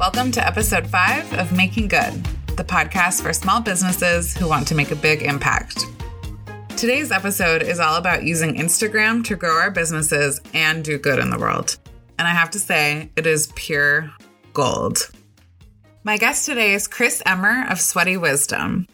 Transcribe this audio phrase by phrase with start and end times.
[0.00, 2.24] Welcome to episode five of Making Good,
[2.56, 5.84] the podcast for small businesses who want to make a big impact.
[6.78, 11.28] Today's episode is all about using Instagram to grow our businesses and do good in
[11.28, 11.76] the world.
[12.18, 14.10] And I have to say, it is pure
[14.54, 15.10] gold.
[16.02, 18.86] My guest today is Chris Emmer of Sweaty Wisdom.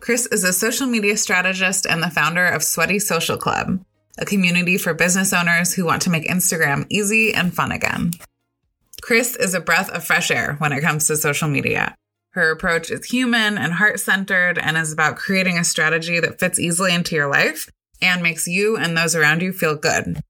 [0.00, 3.82] Chris is a social media strategist and the founder of Sweaty Social Club,
[4.18, 8.10] a community for business owners who want to make Instagram easy and fun again.
[9.10, 11.96] Chris is a breath of fresh air when it comes to social media.
[12.30, 16.60] Her approach is human and heart centered and is about creating a strategy that fits
[16.60, 17.68] easily into your life
[18.00, 20.22] and makes you and those around you feel good.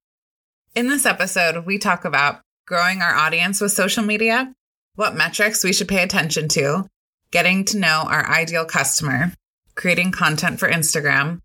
[0.74, 4.50] In this episode, we talk about growing our audience with social media,
[4.94, 6.86] what metrics we should pay attention to,
[7.30, 9.34] getting to know our ideal customer,
[9.74, 11.42] creating content for Instagram,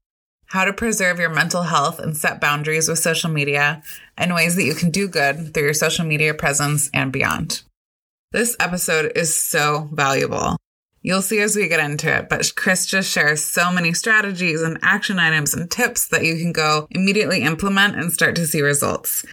[0.48, 3.82] how to preserve your mental health and set boundaries with social media,
[4.18, 7.64] and ways that you can do good through your social media presence and beyond.
[8.32, 10.58] This episode is so valuable.
[11.02, 14.80] You'll see as we get into it, but Chris just shares so many strategies and
[14.82, 19.24] action items and tips that you can go immediately implement and start to see results.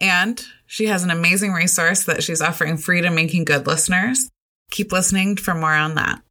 [0.00, 4.30] And she has an amazing resource that she's offering free to Making Good listeners.
[4.70, 6.22] Keep listening for more on that.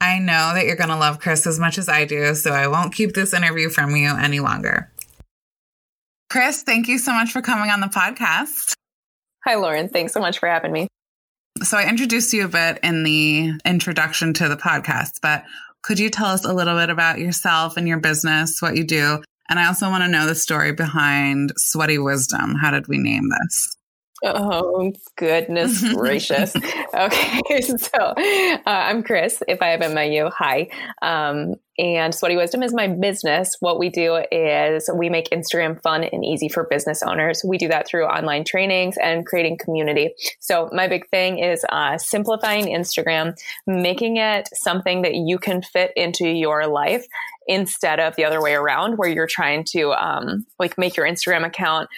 [0.00, 2.68] I know that you're going to love Chris as much as I do, so I
[2.68, 4.92] won't keep this interview from you any longer.
[6.30, 8.74] Chris, thank you so much for coming on the podcast.
[9.44, 9.88] Hi, Lauren.
[9.88, 10.88] Thanks so much for having me.
[11.62, 15.44] So, I introduced you a bit in the introduction to the podcast, but
[15.82, 19.22] could you tell us a little bit about yourself and your business, what you do?
[19.48, 22.54] And I also want to know the story behind Sweaty Wisdom.
[22.54, 23.77] How did we name this?
[24.24, 26.54] Oh, goodness gracious.
[26.94, 27.40] Okay.
[27.62, 30.30] So uh, I'm Chris, if I haven't met you.
[30.36, 30.68] Hi.
[31.02, 33.56] Um, and Sweaty Wisdom is my business.
[33.60, 37.42] What we do is we make Instagram fun and easy for business owners.
[37.44, 40.14] We do that through online trainings and creating community.
[40.40, 45.92] So my big thing is uh, simplifying Instagram, making it something that you can fit
[45.96, 47.06] into your life
[47.48, 51.46] instead of the other way around where you're trying to um, like make your instagram
[51.46, 51.88] account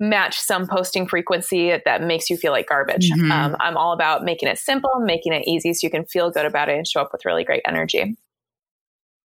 [0.00, 3.30] match some posting frequency that makes you feel like garbage mm-hmm.
[3.30, 6.46] um, i'm all about making it simple making it easy so you can feel good
[6.46, 8.16] about it and show up with really great energy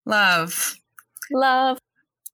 [0.09, 0.81] Love.
[1.31, 1.79] Love.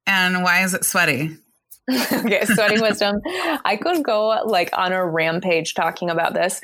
[0.07, 1.37] And why is it sweaty?
[1.91, 3.21] okay, sweaty wisdom.
[3.65, 6.61] I could go like on a rampage talking about this.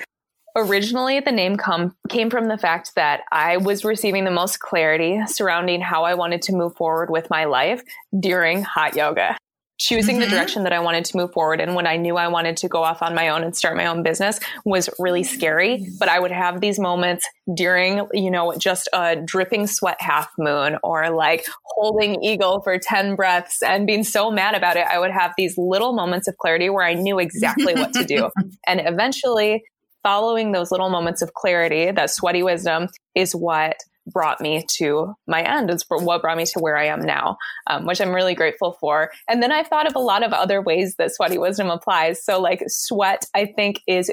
[0.56, 5.20] Originally, the name come came from the fact that I was receiving the most clarity
[5.26, 7.82] surrounding how I wanted to move forward with my life
[8.18, 9.36] during hot yoga
[9.80, 10.24] choosing mm-hmm.
[10.24, 11.58] the direction that I wanted to move forward.
[11.58, 13.86] And when I knew I wanted to go off on my own and start my
[13.86, 15.86] own business was really scary.
[15.98, 20.76] But I would have these moments during, you know, just a dripping sweat half moon
[20.84, 24.86] or like holding eagle for 10 breaths and being so mad about it.
[24.86, 28.30] I would have these little moments of clarity where I knew exactly what to do.
[28.66, 29.64] And eventually,
[30.02, 35.42] following those little moments of clarity, that sweaty wisdom is what brought me to my
[35.42, 35.70] end.
[35.70, 39.10] It's what brought me to where I am now, um, which I'm really grateful for.
[39.28, 42.24] And then I've thought of a lot of other ways that sweaty wisdom applies.
[42.24, 44.12] So, like, sweat, I think, is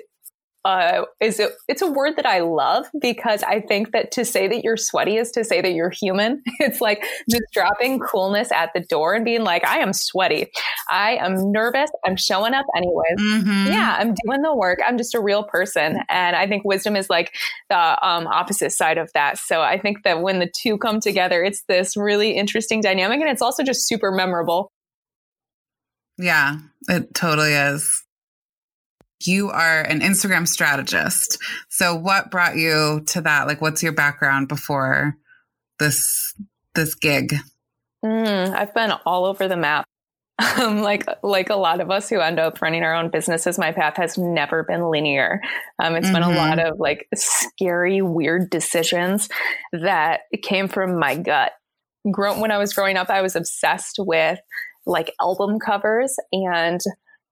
[0.67, 4.49] uh, is it, it's a word that I love because I think that to say
[4.49, 6.43] that you're sweaty is to say that you're human.
[6.59, 10.47] It's like just dropping coolness at the door and being like, I am sweaty.
[10.89, 11.89] I am nervous.
[12.05, 13.19] I'm showing up anyways.
[13.19, 13.67] Mm-hmm.
[13.67, 14.79] Yeah, I'm doing the work.
[14.85, 15.99] I'm just a real person.
[16.09, 17.33] And I think wisdom is like
[17.69, 19.37] the um, opposite side of that.
[19.37, 23.29] So I think that when the two come together, it's this really interesting dynamic and
[23.29, 24.71] it's also just super memorable.
[26.17, 26.57] Yeah,
[26.89, 28.03] it totally is
[29.25, 31.37] you are an Instagram strategist.
[31.69, 33.47] So what brought you to that?
[33.47, 35.15] Like what's your background before
[35.79, 36.33] this
[36.75, 37.33] this gig?
[38.05, 39.85] Mm, I've been all over the map.
[40.59, 43.71] Um, like like a lot of us who end up running our own businesses, my
[43.71, 45.41] path has never been linear.
[45.79, 46.13] Um, it's mm-hmm.
[46.13, 46.35] been a mm-hmm.
[46.35, 49.29] lot of like scary, weird decisions
[49.71, 51.53] that came from my gut.
[52.11, 54.39] Grow- when I was growing up, I was obsessed with
[54.85, 56.81] like album covers and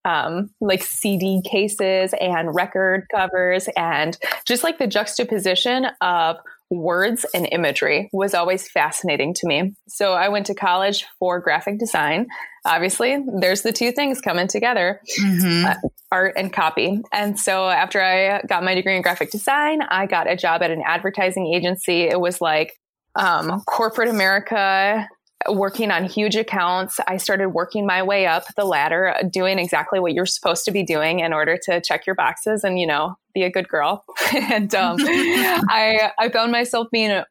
[0.06, 6.38] um, like CD cases and record covers, and just like the juxtaposition of
[6.69, 9.74] words and imagery was always fascinating to me.
[9.88, 12.28] So I went to college for graphic design.
[12.66, 15.66] Obviously, there's the two things coming together mm-hmm.
[15.66, 15.75] uh,
[16.12, 17.01] art and copy.
[17.12, 20.72] And so after I got my degree in graphic design, I got a job at
[20.72, 22.01] an advertising agency.
[22.01, 22.74] It was like
[23.16, 25.08] um, corporate America
[25.50, 27.00] working on huge accounts.
[27.08, 30.84] I started working my way up the ladder, doing exactly what you're supposed to be
[30.84, 34.04] doing in order to check your boxes and, you know, be a good girl.
[34.34, 37.24] and um, I, I found myself being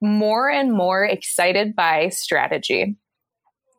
[0.00, 2.96] more and more excited by strategy.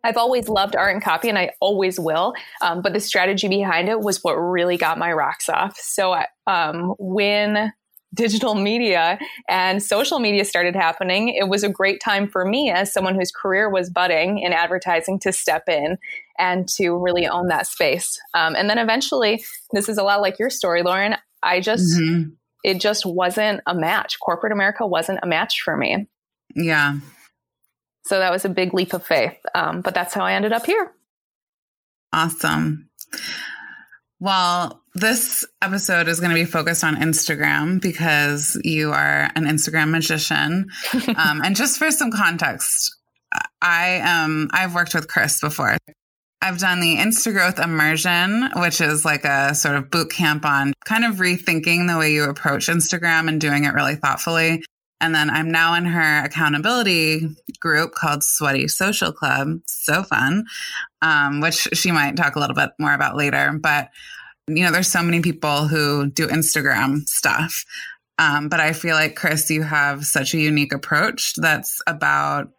[0.06, 2.34] I've always loved art and copy, and I always will.
[2.62, 5.78] Um, but the strategy behind it was what really got my rocks off.
[5.78, 7.72] So um, when
[8.14, 9.18] digital media
[9.48, 13.32] and social media started happening, it was a great time for me as someone whose
[13.32, 15.98] career was budding in advertising to step in
[16.38, 18.20] and to really own that space.
[18.34, 21.16] Um, and then eventually, this is a lot like your story, Lauren.
[21.42, 22.30] I just, mm-hmm.
[22.64, 24.20] it just wasn't a match.
[24.20, 26.08] Corporate America wasn't a match for me.
[26.56, 26.98] Yeah.
[28.06, 29.38] So that was a big leap of faith.
[29.56, 30.92] Um, but that's how I ended up here.
[32.12, 32.90] Awesome.
[34.20, 39.90] Well, this episode is going to be focused on Instagram because you are an Instagram
[39.90, 40.70] magician.
[41.08, 42.96] um, and just for some context,
[43.62, 45.78] I um I've worked with Chris before.
[46.42, 51.06] I've done the Instagrowth immersion, which is like a sort of boot camp on kind
[51.06, 54.64] of rethinking the way you approach Instagram and doing it really thoughtfully.
[55.00, 57.30] And then I'm now in her accountability
[57.60, 59.60] group called Sweaty Social Club.
[59.68, 60.46] So fun,
[61.02, 63.58] um, which she might talk a little bit more about later.
[63.62, 63.90] But
[64.48, 67.66] you know, there's so many people who do Instagram stuff.
[68.20, 72.52] Um, but I feel like, Chris, you have such a unique approach that's about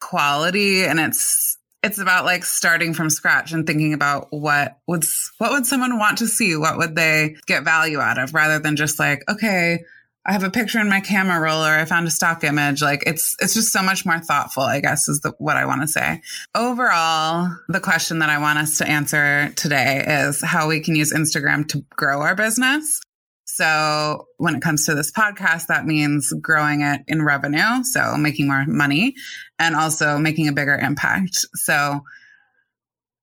[0.00, 5.04] quality and it's it's about like starting from scratch and thinking about what would
[5.38, 8.76] what would someone want to see what would they get value out of rather than
[8.76, 9.78] just like okay
[10.26, 12.82] I have a picture in my camera roll or I found a stock image.
[12.82, 15.80] Like it's it's just so much more thoughtful, I guess is the, what I want
[15.80, 16.20] to say.
[16.54, 21.12] Overall, the question that I want us to answer today is how we can use
[21.12, 23.00] Instagram to grow our business.
[23.46, 28.46] So when it comes to this podcast, that means growing it in revenue, so making
[28.46, 29.14] more money
[29.58, 31.46] and also making a bigger impact.
[31.54, 32.02] So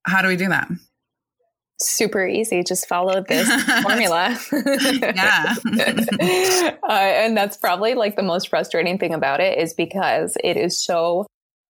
[0.05, 0.69] how do we do that?
[1.79, 2.63] Super easy.
[2.63, 3.47] Just follow this
[3.83, 4.38] formula.
[4.51, 5.56] yeah.
[6.83, 10.83] uh, and that's probably like the most frustrating thing about it is because it is
[10.83, 11.25] so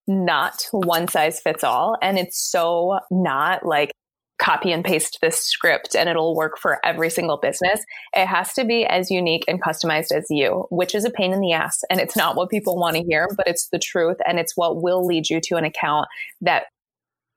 [0.07, 1.97] not one size fits all.
[2.01, 3.91] And it's so not like
[4.39, 7.83] copy and paste this script and it'll work for every single business.
[8.15, 11.41] It has to be as unique and customized as you, which is a pain in
[11.41, 11.81] the ass.
[11.89, 14.17] And it's not what people want to hear, but it's the truth.
[14.27, 16.07] And it's what will lead you to an account
[16.41, 16.65] that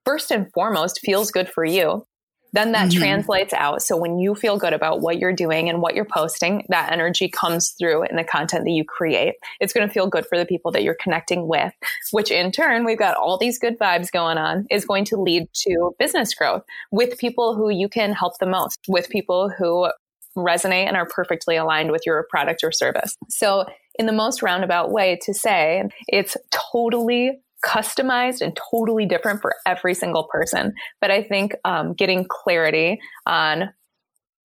[0.04, 2.04] first and foremost feels good for you
[2.52, 2.98] then that mm-hmm.
[2.98, 3.82] translates out.
[3.82, 7.28] So when you feel good about what you're doing and what you're posting, that energy
[7.28, 9.34] comes through in the content that you create.
[9.60, 11.72] It's going to feel good for the people that you're connecting with,
[12.10, 15.48] which in turn, we've got all these good vibes going on is going to lead
[15.52, 19.90] to business growth with people who you can help the most, with people who
[20.36, 23.16] resonate and are perfectly aligned with your product or service.
[23.28, 23.66] So
[23.98, 29.94] in the most roundabout way to say it's totally customized and totally different for every
[29.94, 30.74] single person.
[31.00, 33.70] But I think um, getting clarity on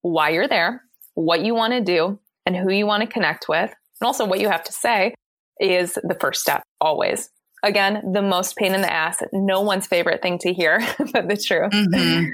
[0.01, 3.74] why you're there, what you want to do, and who you want to connect with,
[4.01, 5.13] and also what you have to say
[5.60, 7.30] is the first step always.
[7.63, 10.80] Again, the most pain in the ass, no one's favorite thing to hear,
[11.13, 11.72] but the truth.
[11.72, 12.30] Mm-hmm.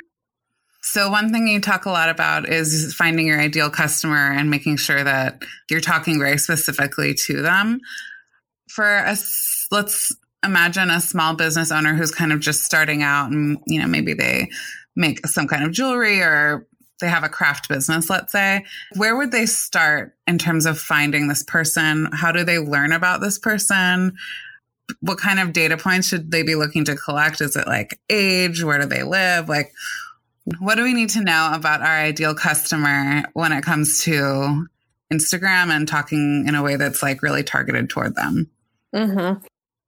[0.84, 4.77] So, one thing you talk a lot about is finding your ideal customer and making
[4.77, 7.79] sure that you're talking very specifically to them.
[8.67, 10.12] For us, let's
[10.43, 14.13] imagine a small business owner who's kind of just starting out and, you know, maybe
[14.13, 14.50] they
[14.95, 16.67] make some kind of jewelry or
[17.00, 18.63] they have a craft business, let's say,
[18.95, 22.07] where would they start in terms of finding this person?
[22.13, 24.15] How do they learn about this person?
[25.00, 27.41] What kind of data points should they be looking to collect?
[27.41, 28.63] Is it like age?
[28.63, 29.50] Where do they live?
[29.50, 29.74] Like,
[30.60, 34.67] what do we need to know about our ideal customer when it comes to
[35.12, 38.50] Instagram and talking in a way that's like really targeted toward them?
[38.93, 39.45] Mm-hmm.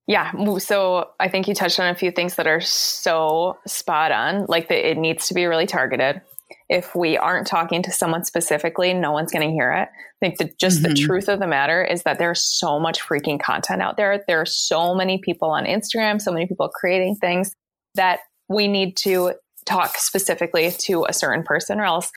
[0.07, 0.31] Yeah.
[0.57, 4.45] So I think you touched on a few things that are so spot on.
[4.47, 6.21] Like that it needs to be really targeted.
[6.69, 9.89] If we aren't talking to someone specifically, no one's going to hear it.
[9.89, 10.93] I think that just mm-hmm.
[10.93, 14.23] the truth of the matter is that there's so much freaking content out there.
[14.27, 17.53] There are so many people on Instagram, so many people creating things
[17.95, 18.19] that
[18.49, 19.33] we need to
[19.65, 22.11] talk specifically to a certain person or else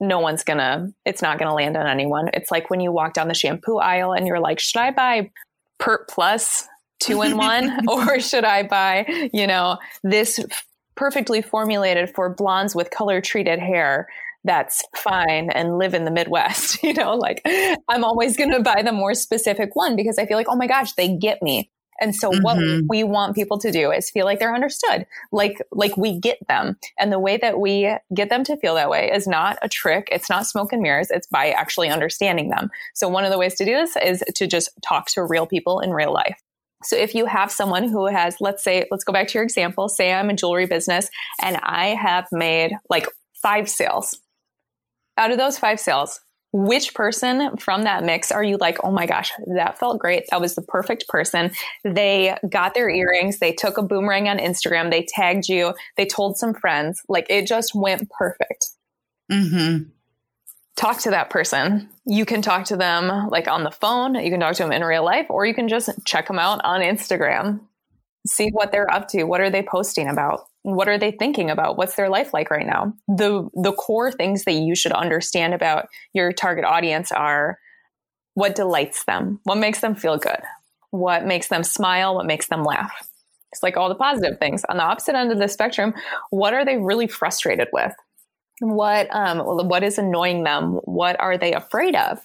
[0.00, 3.28] no one's gonna it's not gonna land on anyone it's like when you walk down
[3.28, 5.30] the shampoo aisle and you're like should i buy
[5.78, 6.68] pert plus
[7.02, 10.40] two in one or should i buy you know this
[10.94, 14.08] perfectly formulated for blondes with color treated hair
[14.44, 17.42] that's fine and live in the midwest you know like
[17.88, 20.66] i'm always going to buy the more specific one because i feel like oh my
[20.66, 21.70] gosh they get me
[22.02, 22.42] and so mm-hmm.
[22.42, 26.38] what we want people to do is feel like they're understood, like like we get
[26.48, 26.76] them.
[26.98, 30.08] And the way that we get them to feel that way is not a trick,
[30.10, 32.70] it's not smoke and mirrors, it's by actually understanding them.
[32.94, 35.78] So one of the ways to do this is to just talk to real people
[35.78, 36.42] in real life.
[36.84, 39.88] So if you have someone who has, let's say, let's go back to your example,
[39.88, 41.08] say I'm a jewelry business
[41.40, 43.06] and I have made like
[43.42, 44.18] five sales.
[45.18, 46.20] Out of those five sales,
[46.52, 50.24] which person from that mix are you like, oh my gosh, that felt great.
[50.30, 51.50] That was the perfect person.
[51.82, 53.38] They got their earrings.
[53.38, 54.90] They took a boomerang on Instagram.
[54.90, 55.74] They tagged you.
[55.96, 57.02] They told some friends.
[57.08, 58.68] Like it just went perfect.
[59.30, 59.88] Mm-hmm.
[60.76, 61.88] Talk to that person.
[62.06, 64.14] You can talk to them like on the phone.
[64.14, 66.60] You can talk to them in real life, or you can just check them out
[66.64, 67.60] on Instagram.
[68.26, 69.24] See what they're up to.
[69.24, 70.40] What are they posting about?
[70.62, 74.44] what are they thinking about what's their life like right now the the core things
[74.44, 77.58] that you should understand about your target audience are
[78.34, 80.40] what delights them what makes them feel good
[80.90, 83.08] what makes them smile what makes them laugh
[83.52, 85.92] it's like all the positive things on the opposite end of the spectrum
[86.30, 87.92] what are they really frustrated with
[88.62, 90.74] what um what is annoying them?
[90.84, 92.20] What are they afraid of?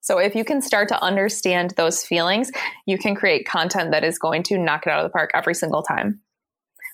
[0.00, 2.50] So if you can start to understand those feelings
[2.86, 5.54] you can create content that is going to knock it out of the park every
[5.54, 6.20] single time.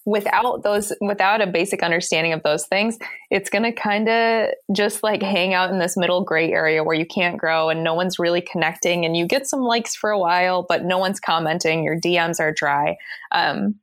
[0.05, 2.99] Without those without a basic understanding of those things
[3.31, 6.95] it's going to kind of just like hang out in this middle gray area where
[6.95, 10.19] you can't grow and no one's really connecting and you get some likes for a
[10.19, 12.99] while but no one's commenting your dms are dry.
[13.33, 13.77] Um,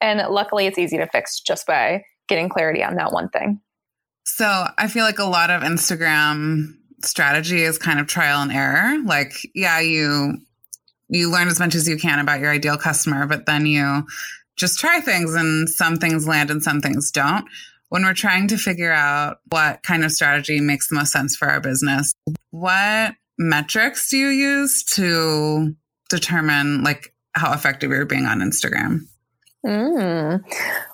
[0.00, 3.60] and luckily it's easy to fix just by getting clarity on that one thing
[4.36, 8.98] so i feel like a lot of instagram strategy is kind of trial and error
[9.04, 10.38] like yeah you
[11.08, 14.04] you learn as much as you can about your ideal customer but then you
[14.56, 17.44] just try things and some things land and some things don't.
[17.88, 21.48] When we're trying to figure out what kind of strategy makes the most sense for
[21.48, 22.12] our business,
[22.50, 25.74] what metrics do you use to
[26.08, 29.00] determine like how effective you're being on Instagram?
[29.66, 30.42] Mm.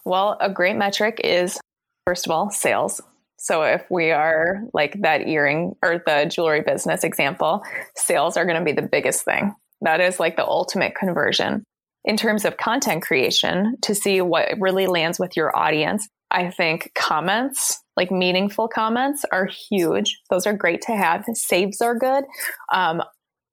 [0.04, 1.60] Well, a great metric is
[2.06, 3.00] first of all, sales.
[3.38, 7.62] So if we are like that earring or the jewelry business example,
[7.96, 9.54] sales are going to be the biggest thing.
[9.80, 11.62] That is like the ultimate conversion
[12.04, 16.08] in terms of content creation to see what really lands with your audience.
[16.30, 20.18] I think comments, like meaningful comments, are huge.
[20.30, 21.24] Those are great to have.
[21.32, 22.24] Saves are good.
[22.72, 23.02] Um,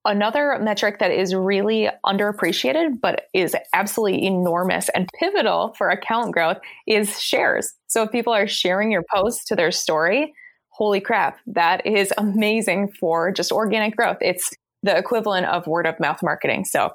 [0.06, 6.58] another metric that is really underappreciated, but is absolutely enormous and pivotal for account growth
[6.88, 7.74] is shares.
[7.88, 10.34] So if people are sharing your post to their story,
[10.70, 14.18] holy crap, that is amazing for just organic growth.
[14.22, 14.52] It's
[14.84, 16.66] the equivalent of word of mouth marketing.
[16.66, 16.92] So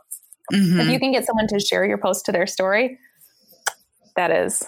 [0.52, 0.80] Mm-hmm.
[0.80, 2.98] If you can get someone to share your post to their story,
[4.16, 4.64] that is,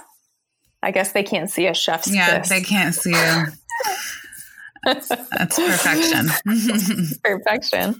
[0.80, 2.48] I guess they can't see a chef's Yeah, kiss.
[2.48, 3.16] they can't see you.
[4.84, 6.28] That's perfection.
[7.24, 7.96] perfection.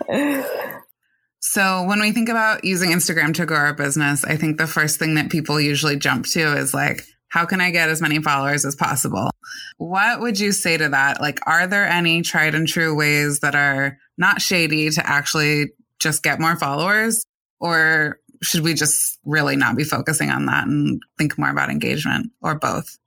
[1.40, 4.98] So, when we think about using Instagram to grow our business, I think the first
[4.98, 8.64] thing that people usually jump to is like, how can I get as many followers
[8.64, 9.30] as possible?
[9.78, 11.20] What would you say to that?
[11.20, 16.22] Like, are there any tried and true ways that are not shady to actually just
[16.22, 17.24] get more followers?
[17.58, 22.32] Or should we just really not be focusing on that and think more about engagement
[22.42, 22.98] or both?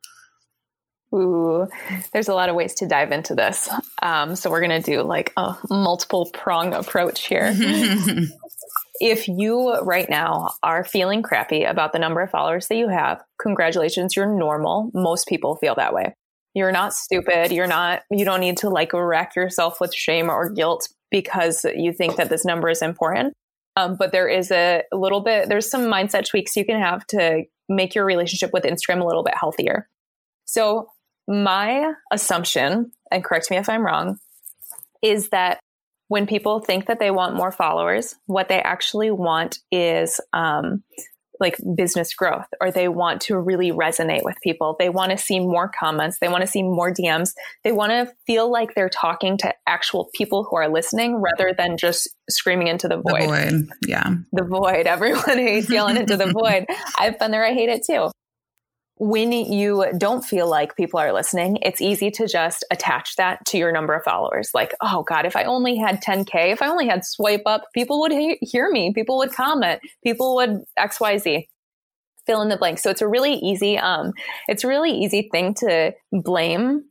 [1.15, 1.67] Ooh,
[2.11, 3.69] there's a lot of ways to dive into this.
[4.01, 7.53] Um, so we're going to do like a multiple prong approach here.
[8.99, 13.23] if you right now are feeling crappy about the number of followers that you have,
[13.41, 14.91] congratulations, you're normal.
[14.93, 16.13] Most people feel that way.
[16.53, 17.51] You're not stupid.
[17.51, 21.93] You're not, you don't need to like wreck yourself with shame or guilt because you
[21.93, 23.33] think that this number is important.
[23.77, 27.43] Um, but there is a little bit, there's some mindset tweaks you can have to
[27.67, 29.87] make your relationship with Instagram a little bit healthier.
[30.45, 30.89] So,
[31.27, 34.19] my assumption, and correct me if I'm wrong,
[35.01, 35.59] is that
[36.07, 40.83] when people think that they want more followers, what they actually want is um,
[41.39, 44.75] like business growth or they want to really resonate with people.
[44.77, 46.19] They want to see more comments.
[46.19, 47.33] They want to see more DMs.
[47.63, 51.77] They want to feel like they're talking to actual people who are listening rather than
[51.77, 53.21] just screaming into the void.
[53.21, 53.69] The void.
[53.87, 54.09] Yeah.
[54.31, 54.87] The void.
[54.87, 56.65] Everyone hates yelling into the void.
[56.99, 57.45] I've been there.
[57.45, 58.11] I hate it too
[58.97, 63.57] when you don't feel like people are listening, it's easy to just attach that to
[63.57, 64.51] your number of followers.
[64.53, 67.99] Like, oh God, if I only had 10K, if I only had swipe up, people
[68.01, 71.47] would he- hear me, people would comment, people would XYZ.
[72.25, 72.79] fill in the blank.
[72.79, 74.13] So it's a really easy, um,
[74.47, 76.85] it's a really easy thing to blame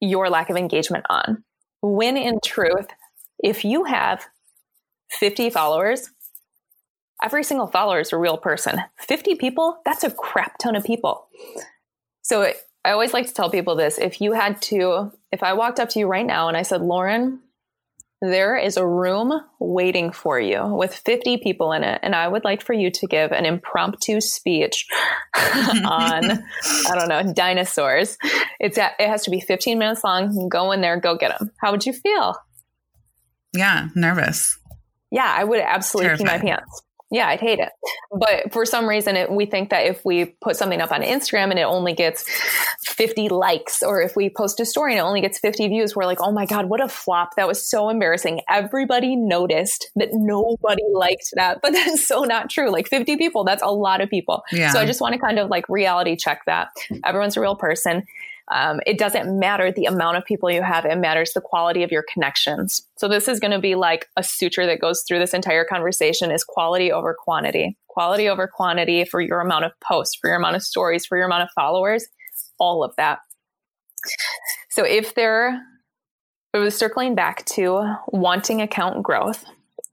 [0.00, 1.44] your lack of engagement on.
[1.82, 2.86] When in truth,
[3.40, 4.24] if you have
[5.10, 6.08] 50 followers,
[7.22, 8.80] every single follower is a real person.
[8.98, 11.26] 50 people, that's a crap ton of people.
[12.22, 13.98] So it, I always like to tell people this.
[13.98, 16.80] If you had to, if I walked up to you right now and I said,
[16.80, 17.40] Lauren,
[18.22, 22.00] there is a room waiting for you with 50 people in it.
[22.02, 24.86] And I would like for you to give an impromptu speech
[25.34, 28.18] on, I don't know, dinosaurs.
[28.58, 30.48] It's at, it has to be 15 minutes long.
[30.50, 31.50] Go in there, go get them.
[31.60, 32.36] How would you feel?
[33.54, 34.58] Yeah, nervous.
[35.10, 36.40] Yeah, I would absolutely Terrified.
[36.40, 36.82] pee my pants.
[37.10, 37.70] Yeah, I'd hate it.
[38.12, 41.50] But for some reason, it, we think that if we put something up on Instagram
[41.50, 42.24] and it only gets
[42.84, 46.04] 50 likes, or if we post a story and it only gets 50 views, we're
[46.04, 47.34] like, oh my God, what a flop.
[47.36, 48.42] That was so embarrassing.
[48.48, 51.60] Everybody noticed that nobody liked that.
[51.62, 52.70] But that's so not true.
[52.70, 54.44] Like 50 people, that's a lot of people.
[54.52, 54.72] Yeah.
[54.72, 56.68] So I just want to kind of like reality check that.
[57.04, 58.06] Everyone's a real person.
[58.52, 61.92] Um, it doesn't matter the amount of people you have, it matters the quality of
[61.92, 62.82] your connections.
[62.96, 66.30] So this is going to be like a suture that goes through this entire conversation
[66.30, 67.76] is quality over quantity.
[67.88, 71.26] Quality over quantity for your amount of posts, for your amount of stories, for your
[71.26, 72.06] amount of followers,
[72.58, 73.20] all of that.
[74.70, 75.60] So if there
[76.52, 79.44] it was circling back to wanting account growth.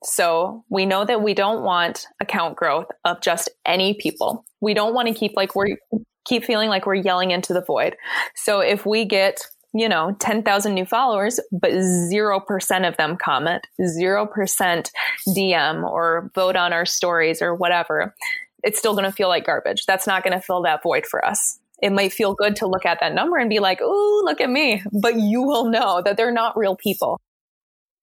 [0.04, 4.46] So we know that we don't want account growth of just any people.
[4.62, 5.78] We don't want to keep like we're
[6.28, 7.96] keep feeling like we're yelling into the void.
[8.36, 9.42] So if we get,
[9.74, 14.92] you know, 10,000 new followers, but 0% of them comment, 0%
[15.30, 18.16] DM or vote on our stories or whatever,
[18.64, 19.86] it's still going to feel like garbage.
[19.86, 21.60] That's not going to fill that void for us.
[21.82, 24.50] It might feel good to look at that number and be like, "Ooh, look at
[24.50, 27.22] me," but you will know that they're not real people.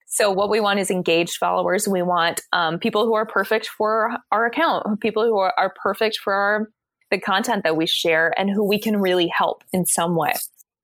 [0.06, 1.88] So what we want is engaged followers.
[1.88, 6.18] We want um, people who are perfect for our account, people who are, are perfect
[6.18, 6.70] for our
[7.14, 10.34] the content that we share and who we can really help in some way.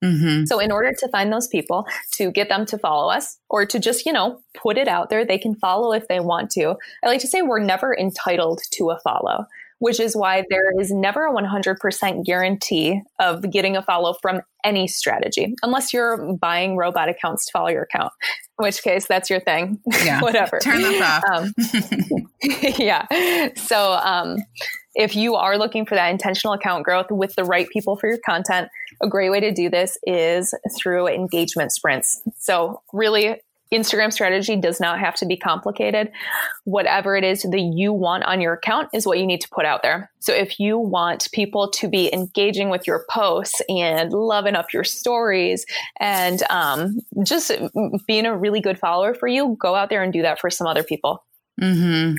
[0.01, 0.45] Mm-hmm.
[0.45, 3.79] So, in order to find those people, to get them to follow us or to
[3.79, 6.75] just, you know, put it out there, they can follow if they want to.
[7.03, 9.45] I like to say we're never entitled to a follow,
[9.77, 14.87] which is why there is never a 100% guarantee of getting a follow from any
[14.87, 18.11] strategy, unless you're buying robot accounts to follow your account,
[18.59, 19.79] in which case that's your thing.
[20.03, 20.21] Yeah.
[20.21, 20.59] Whatever.
[20.59, 21.23] Turn them off.
[21.31, 21.53] Um,
[22.79, 23.05] yeah.
[23.55, 24.37] So, um,
[24.95, 28.19] if you are looking for that intentional account growth with the right people for your
[28.25, 28.69] content,
[29.01, 32.21] a great way to do this is through engagement sprints.
[32.37, 33.41] So, really,
[33.73, 36.11] Instagram strategy does not have to be complicated.
[36.65, 39.65] Whatever it is that you want on your account is what you need to put
[39.65, 40.11] out there.
[40.19, 44.83] So if you want people to be engaging with your posts and loving up your
[44.83, 45.65] stories
[45.99, 47.51] and um, just
[48.07, 50.67] being a really good follower for you, go out there and do that for some
[50.67, 51.23] other people.
[51.61, 52.15] Mm-hmm.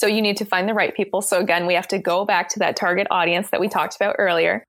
[0.00, 1.20] So you need to find the right people.
[1.20, 4.16] So again, we have to go back to that target audience that we talked about
[4.18, 4.64] earlier.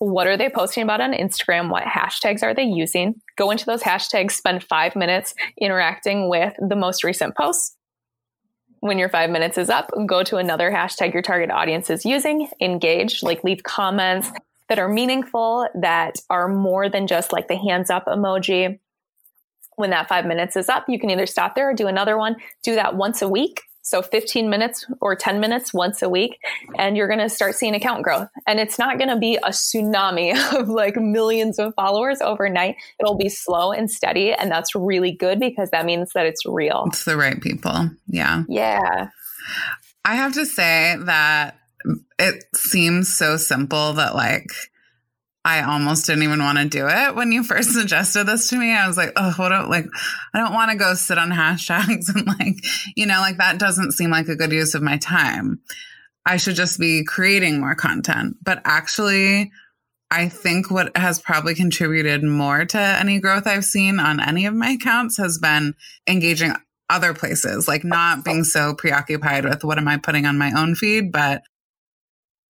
[0.00, 1.70] What are they posting about on Instagram?
[1.70, 3.14] What hashtags are they using?
[3.38, 7.74] Go into those hashtags, spend five minutes interacting with the most recent posts.
[8.80, 12.50] When your five minutes is up, go to another hashtag your target audience is using,
[12.60, 14.30] engage, like leave comments
[14.68, 18.78] that are meaningful, that are more than just like the hands up emoji.
[19.76, 22.36] When that five minutes is up, you can either stop there or do another one.
[22.62, 26.40] Do that once a week so 15 minutes or 10 minutes once a week,
[26.76, 28.26] and you're going to start seeing account growth.
[28.44, 32.74] And it's not going to be a tsunami of like millions of followers overnight.
[32.98, 34.32] It'll be slow and steady.
[34.32, 36.86] And that's really good because that means that it's real.
[36.88, 37.90] It's the right people.
[38.08, 38.42] Yeah.
[38.48, 39.10] Yeah.
[40.04, 41.56] I have to say that
[42.18, 44.50] it seems so simple that like,
[45.46, 48.72] I almost didn't even want to do it when you first suggested this to me.
[48.72, 49.50] I was like, oh, what?
[49.50, 49.86] Do, like,
[50.34, 52.56] I don't want to go sit on hashtags and like,
[52.96, 55.60] you know, like that doesn't seem like a good use of my time.
[56.26, 58.38] I should just be creating more content.
[58.42, 59.52] But actually,
[60.10, 64.54] I think what has probably contributed more to any growth I've seen on any of
[64.54, 65.74] my accounts has been
[66.08, 66.54] engaging
[66.90, 70.74] other places, like not being so preoccupied with what am I putting on my own
[70.74, 71.42] feed, but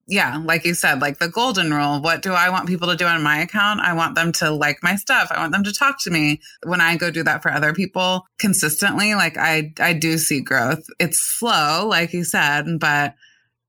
[0.08, 2.00] yeah, like you said, like the golden rule.
[2.00, 3.80] What do I want people to do on my account?
[3.80, 5.32] I want them to like my stuff.
[5.32, 6.40] I want them to talk to me.
[6.64, 10.86] When I go do that for other people consistently, like I, I do see growth.
[11.00, 13.14] It's slow, like you said, but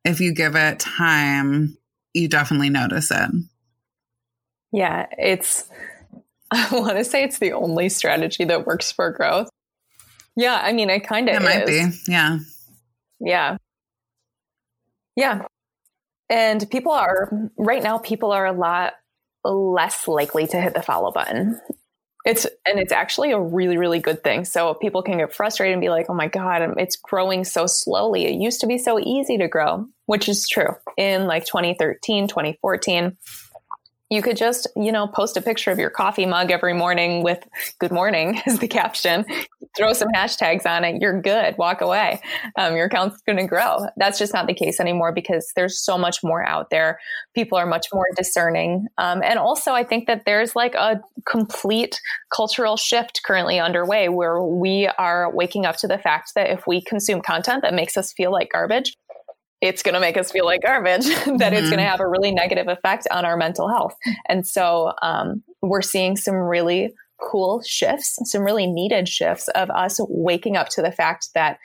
[0.06, 1.76] if you give it time,
[2.14, 3.32] you definitely notice it.
[4.72, 5.68] Yeah, it's,
[6.52, 9.50] I want to say it's the only strategy that works for growth.
[10.36, 11.84] Yeah, I mean, it kind of It might be.
[12.08, 12.38] Yeah.
[13.20, 13.58] Yeah.
[15.16, 15.48] Yeah.
[16.30, 18.94] And people are, right now, people are a lot
[19.44, 21.60] less likely to hit the follow button.
[22.26, 24.44] It's and it's actually a really really good thing.
[24.44, 27.68] So people can get frustrated and be like, "Oh my god, um, it's growing so
[27.68, 28.26] slowly.
[28.26, 30.76] It used to be so easy to grow," which is true.
[30.98, 33.18] In like 2013, 2014,
[34.10, 37.46] you could just, you know, post a picture of your coffee mug every morning with
[37.80, 39.26] good morning as the caption,
[39.76, 41.02] throw some hashtags on it.
[41.02, 41.58] You're good.
[41.58, 42.22] Walk away.
[42.58, 43.88] Um, your account's going to grow.
[43.98, 47.00] That's just not the case anymore because there's so much more out there.
[47.36, 48.88] People are much more discerning.
[48.98, 52.00] Um, and also, I think that there's like a complete
[52.34, 56.82] cultural shift currently underway where we are waking up to the fact that if we
[56.82, 58.94] consume content that makes us feel like garbage,
[59.62, 61.42] it's going to make us feel like garbage, that mm-hmm.
[61.42, 63.96] it's going to have a really negative effect on our mental health.
[64.28, 70.00] And so um, we're seeing some really cool shifts, some really needed shifts of us
[70.08, 71.58] waking up to the fact that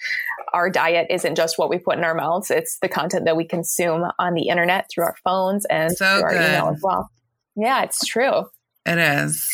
[0.55, 3.45] our diet isn't just what we put in our mouths, it's the content that we
[3.45, 6.49] consume on the internet through our phones and so through our good.
[6.49, 7.11] email as well.
[7.57, 8.45] Yeah, it's true.
[8.87, 9.47] It is.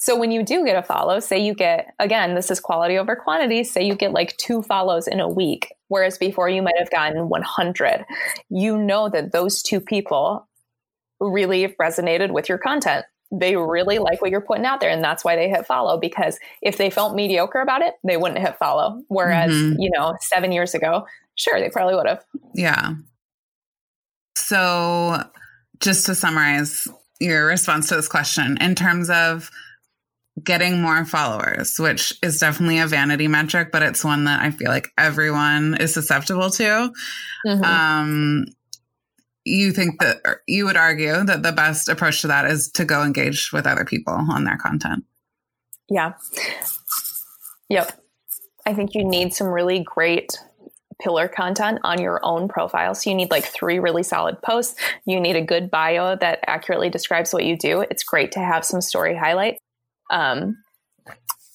[0.00, 3.16] So when you do get a follow, say you get, again, this is quality over
[3.16, 6.90] quantity, say you get like two follows in a week, whereas before you might have
[6.90, 8.04] gotten 100,
[8.48, 10.48] you know that those two people
[11.18, 13.06] really resonated with your content.
[13.32, 14.88] They really like what you're putting out there.
[14.88, 18.40] And that's why they hit follow because if they felt mediocre about it, they wouldn't
[18.40, 19.02] hit follow.
[19.08, 19.80] Whereas, mm-hmm.
[19.80, 22.24] you know, seven years ago, sure, they probably would have.
[22.54, 22.94] Yeah.
[24.36, 25.24] So
[25.80, 26.86] just to summarize
[27.20, 29.50] your response to this question, in terms of
[30.42, 34.68] getting more followers, which is definitely a vanity metric, but it's one that I feel
[34.68, 36.92] like everyone is susceptible to.
[37.46, 37.64] Mm-hmm.
[37.64, 38.46] Um,
[39.44, 43.02] you think that you would argue that the best approach to that is to go
[43.02, 45.04] engage with other people on their content.
[45.88, 46.14] Yeah.
[47.70, 47.92] Yep.
[48.66, 50.36] I think you need some really great
[51.00, 52.94] pillar content on your own profile.
[52.94, 54.78] So you need like three really solid posts.
[55.06, 57.80] You need a good bio that accurately describes what you do.
[57.82, 59.60] It's great to have some story highlights
[60.10, 60.56] um,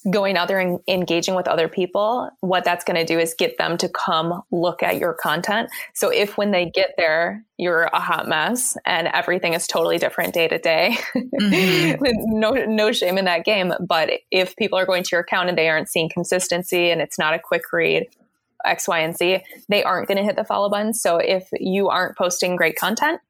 [0.10, 3.58] going out there and engaging with other people, what that's going to do is get
[3.58, 5.70] them to come look at your content.
[5.94, 10.34] So if when they get there, you're a hot mess and everything is totally different
[10.34, 12.04] day to day, mm-hmm.
[12.40, 13.74] no no shame in that game.
[13.80, 17.18] But if people are going to your account and they aren't seeing consistency and it's
[17.18, 18.08] not a quick read,
[18.66, 19.40] X, Y, and Z,
[19.70, 20.94] they aren't going to hit the follow button.
[20.94, 23.22] So if you aren't posting great content,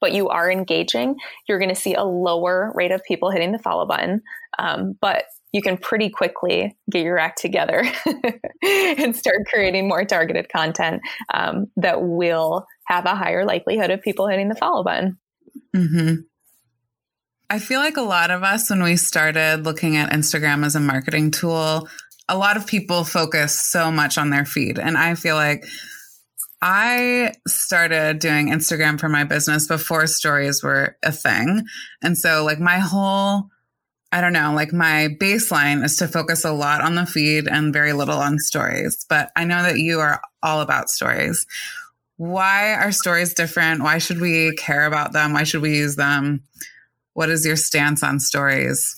[0.00, 1.16] but you are engaging,
[1.48, 4.22] you're going to see a lower rate of people hitting the follow button.
[4.58, 7.84] Um, but you can pretty quickly get your act together
[8.62, 11.00] and start creating more targeted content
[11.32, 15.18] um, that will have a higher likelihood of people hitting the follow button.
[15.74, 16.14] Mm-hmm.
[17.50, 20.80] I feel like a lot of us, when we started looking at Instagram as a
[20.80, 21.88] marketing tool,
[22.28, 24.78] a lot of people focus so much on their feed.
[24.78, 25.64] And I feel like
[26.60, 31.64] I started doing Instagram for my business before stories were a thing.
[32.02, 33.44] And so, like, my whole,
[34.10, 37.72] I don't know, like, my baseline is to focus a lot on the feed and
[37.72, 39.06] very little on stories.
[39.08, 41.46] But I know that you are all about stories.
[42.16, 43.82] Why are stories different?
[43.82, 45.34] Why should we care about them?
[45.34, 46.42] Why should we use them?
[47.12, 48.96] What is your stance on stories?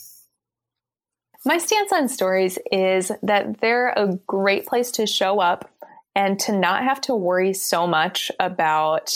[1.44, 5.70] My stance on stories is that they're a great place to show up
[6.14, 9.12] and to not have to worry so much about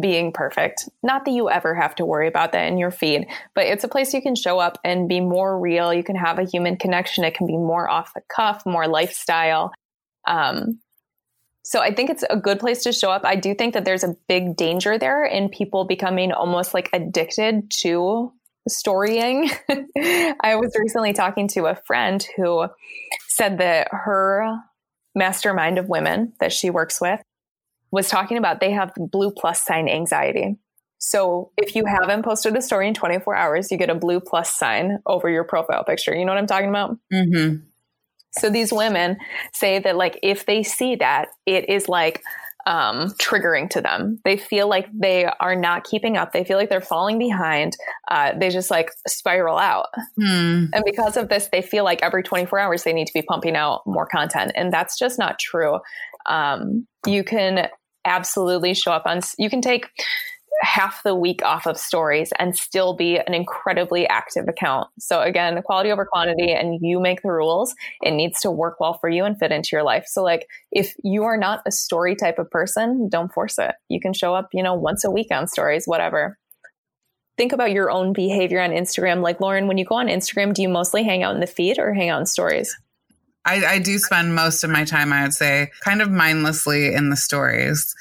[0.00, 0.88] being perfect.
[1.02, 3.88] Not that you ever have to worry about that in your feed, but it's a
[3.88, 5.94] place you can show up and be more real.
[5.94, 7.24] You can have a human connection.
[7.24, 9.72] It can be more off the cuff, more lifestyle.
[10.26, 10.80] Um,
[11.64, 13.24] so I think it's a good place to show up.
[13.24, 17.70] I do think that there's a big danger there in people becoming almost like addicted
[17.82, 18.32] to
[18.68, 19.50] storying.
[19.68, 22.66] I was recently talking to a friend who
[23.28, 24.60] said that her
[25.16, 27.20] mastermind of women that she works with
[27.90, 30.56] was talking about they have blue plus sign anxiety.
[30.98, 34.54] So if you haven't posted a story in 24 hours, you get a blue plus
[34.54, 36.14] sign over your profile picture.
[36.14, 36.96] You know what I'm talking about?
[37.12, 37.64] Mm-hmm.
[38.38, 39.16] So these women
[39.52, 42.22] say that like if they see that, it is like
[42.66, 44.18] um, triggering to them.
[44.24, 46.32] They feel like they are not keeping up.
[46.32, 47.76] They feel like they're falling behind.
[48.08, 49.86] Uh, they just like spiral out.
[50.20, 50.66] Hmm.
[50.72, 53.56] And because of this, they feel like every 24 hours they need to be pumping
[53.56, 54.52] out more content.
[54.56, 55.78] And that's just not true.
[56.26, 57.68] Um, you can
[58.04, 59.86] absolutely show up on, you can take
[60.60, 64.88] half the week off of stories and still be an incredibly active account.
[64.98, 67.74] So again, quality over quantity and you make the rules.
[68.02, 70.04] It needs to work well for you and fit into your life.
[70.06, 73.72] So like if you are not a story type of person, don't force it.
[73.88, 76.38] You can show up, you know, once a week on stories, whatever.
[77.36, 79.20] Think about your own behavior on Instagram.
[79.20, 81.78] Like Lauren, when you go on Instagram, do you mostly hang out in the feed
[81.78, 82.74] or hang out in stories?
[83.44, 87.10] I, I do spend most of my time, I would say, kind of mindlessly in
[87.10, 87.94] the stories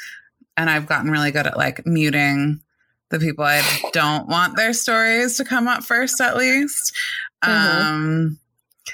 [0.58, 2.62] and I've gotten really good at like muting
[3.10, 3.62] the people I
[3.94, 6.94] don't want their stories to come up first, at least.
[7.44, 7.82] Mm-hmm.
[7.82, 8.40] Um,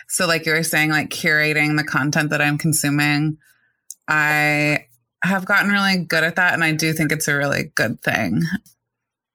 [0.08, 3.38] so, like you were saying, like curating the content that I'm consuming,
[4.08, 4.88] I
[5.24, 6.54] have gotten really good at that.
[6.54, 8.41] And I do think it's a really good thing.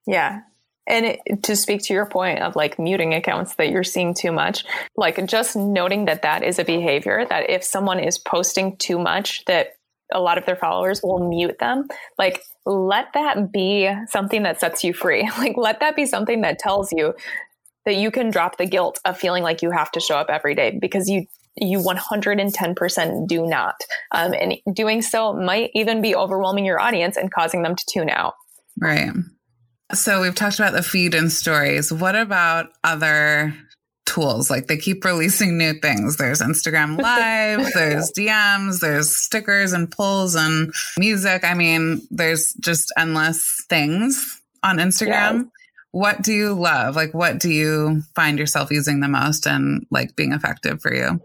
[0.07, 0.43] Yeah.
[0.89, 4.31] And it, to speak to your point of like muting accounts that you're seeing too
[4.31, 4.65] much,
[4.97, 9.45] like just noting that that is a behavior that if someone is posting too much,
[9.47, 9.77] that
[10.12, 11.88] a lot of their followers will mute them.
[12.19, 15.29] Like, let that be something that sets you free.
[15.38, 17.14] Like, let that be something that tells you
[17.85, 20.55] that you can drop the guilt of feeling like you have to show up every
[20.55, 21.27] day because you
[21.59, 23.77] you 110% do not.
[24.12, 28.11] Um, and doing so might even be overwhelming your audience and causing them to tune
[28.11, 28.35] out.
[28.79, 29.11] Right.
[29.95, 31.90] So we've talked about the feed and stories.
[31.92, 33.55] What about other
[34.07, 34.49] tools?
[34.49, 36.16] Like they keep releasing new things.
[36.16, 41.45] There's Instagram Live, there's DMs, there's stickers and pulls and music.
[41.45, 45.09] I mean, there's just endless things on Instagram.
[45.09, 45.42] Yeah
[45.97, 46.95] what do you love?
[46.95, 51.23] Like, what do you find yourself using the most and like being effective for you?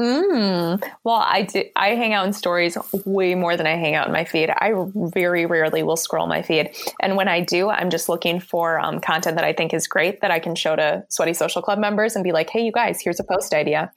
[0.00, 0.82] Mm.
[1.04, 4.12] Well, I do, I hang out in stories way more than I hang out in
[4.12, 4.50] my feed.
[4.50, 8.80] I very rarely will scroll my feed, and when I do, I'm just looking for
[8.80, 11.78] um, content that I think is great that I can show to Sweaty Social Club
[11.78, 13.92] members and be like, "Hey, you guys, here's a post idea."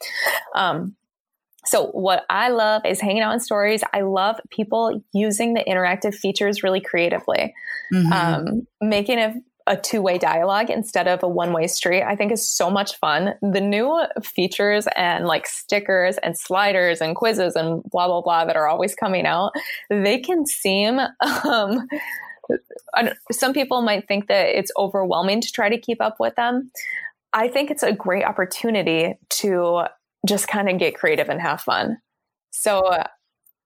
[0.53, 0.95] Um,
[1.65, 3.83] so, what I love is hanging out in stories.
[3.91, 7.53] I love people using the interactive features really creatively,
[7.93, 8.13] mm-hmm.
[8.13, 9.35] um, making it
[9.67, 12.95] a two way dialogue instead of a one way street, I think is so much
[12.97, 13.33] fun.
[13.41, 18.55] The new features and like stickers and sliders and quizzes and blah, blah, blah that
[18.55, 19.53] are always coming out,
[19.89, 20.99] they can seem,
[21.43, 21.87] um,
[23.31, 26.69] some people might think that it's overwhelming to try to keep up with them.
[27.33, 29.85] I think it's a great opportunity to
[30.27, 31.97] just kind of get creative and have fun.
[32.51, 33.03] So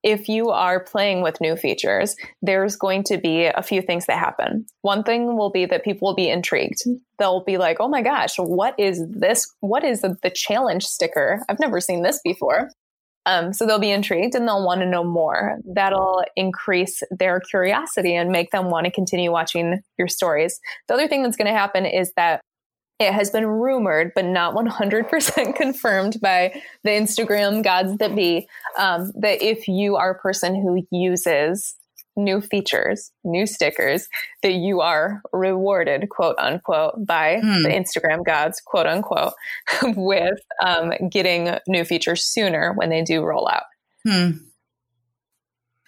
[0.04, 4.18] if you are playing with new features, there's going to be a few things that
[4.18, 4.66] happen.
[4.82, 6.84] One thing will be that people will be intrigued.
[7.18, 9.54] They'll be like, oh my gosh, what is this?
[9.60, 11.44] What is the, the challenge sticker?
[11.50, 12.70] I've never seen this before.
[13.26, 15.60] Um, so they'll be intrigued and they'll want to know more.
[15.66, 20.60] That'll increase their curiosity and make them want to continue watching your stories.
[20.88, 22.42] The other thing that's going to happen is that
[23.00, 29.12] it has been rumored, but not 100% confirmed by the Instagram gods that be, um,
[29.16, 31.76] that if you are a person who uses
[32.18, 34.10] new features, new stickers,
[34.44, 37.64] that you are rewarded, quote unquote, by hmm.
[37.64, 39.34] the Instagram gods, quote unquote,
[39.84, 43.64] with um, getting new features sooner when they do roll out.
[44.06, 44.32] Hmm.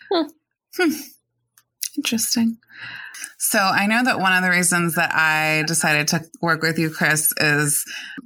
[0.09, 0.27] Hmm.
[0.77, 0.91] hmm.
[1.97, 2.57] Interesting.
[3.37, 6.89] So I know that one of the reasons that I decided to work with you,
[6.89, 7.83] Chris, is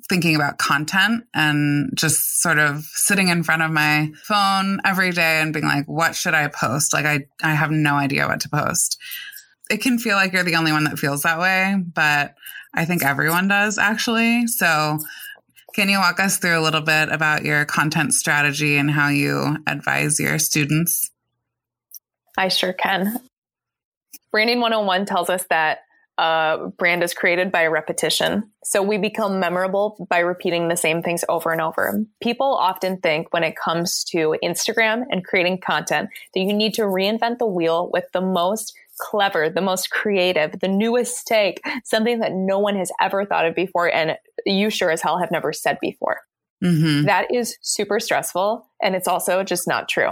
[0.10, 5.42] thinking about content and just sort of sitting in front of my phone every day
[5.42, 6.94] and being like, what should I post?
[6.94, 9.00] Like I, I have no idea what to post.
[9.70, 12.36] It can feel like you're the only one that feels that way, but
[12.74, 14.48] I think everyone does actually.
[14.48, 15.00] So
[15.74, 19.58] can you walk us through a little bit about your content strategy and how you
[19.68, 21.10] advise your students?
[22.38, 23.20] I sure can.
[24.36, 25.78] Branding 101 tells us that
[26.18, 28.52] a brand is created by repetition.
[28.66, 32.04] So we become memorable by repeating the same things over and over.
[32.22, 36.82] People often think when it comes to Instagram and creating content that you need to
[36.82, 42.34] reinvent the wheel with the most clever, the most creative, the newest take, something that
[42.34, 45.78] no one has ever thought of before and you sure as hell have never said
[45.80, 46.24] before.
[46.62, 47.06] Mm-hmm.
[47.06, 50.12] That is super stressful and it's also just not true.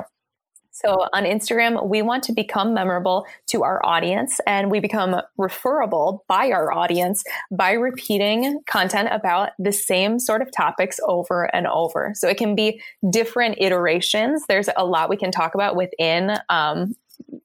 [0.73, 6.25] So on Instagram, we want to become memorable to our audience and we become referable
[6.27, 12.13] by our audience by repeating content about the same sort of topics over and over.
[12.15, 14.45] So it can be different iterations.
[14.47, 16.95] There's a lot we can talk about within, um,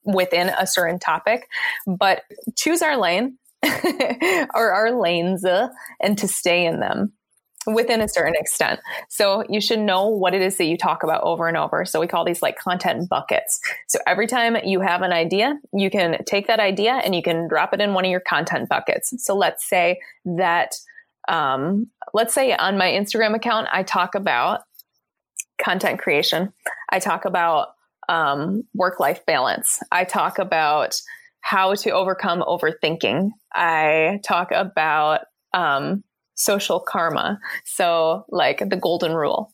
[0.05, 1.47] within a certain topic,
[1.87, 2.23] but
[2.57, 3.37] choose our lane
[4.55, 5.69] or our lanes uh,
[6.01, 7.13] and to stay in them
[7.69, 8.81] within a certain extent.
[9.09, 11.85] So you should know what it is that you talk about over and over.
[11.85, 13.61] So we call these like content buckets.
[13.87, 17.47] So every time you have an idea, you can take that idea and you can
[17.49, 19.13] drop it in one of your content buckets.
[19.19, 20.75] So let's say that,
[21.29, 24.63] um, let's say on my Instagram account, I talk about
[25.63, 26.53] content creation.
[26.91, 27.69] I talk about
[28.09, 29.81] um, work life balance.
[29.93, 31.01] I talk about
[31.41, 33.31] how to overcome overthinking.
[33.53, 35.21] I talk about
[35.53, 36.05] um,
[36.39, 37.39] social karma.
[37.65, 39.53] So, like the golden rule.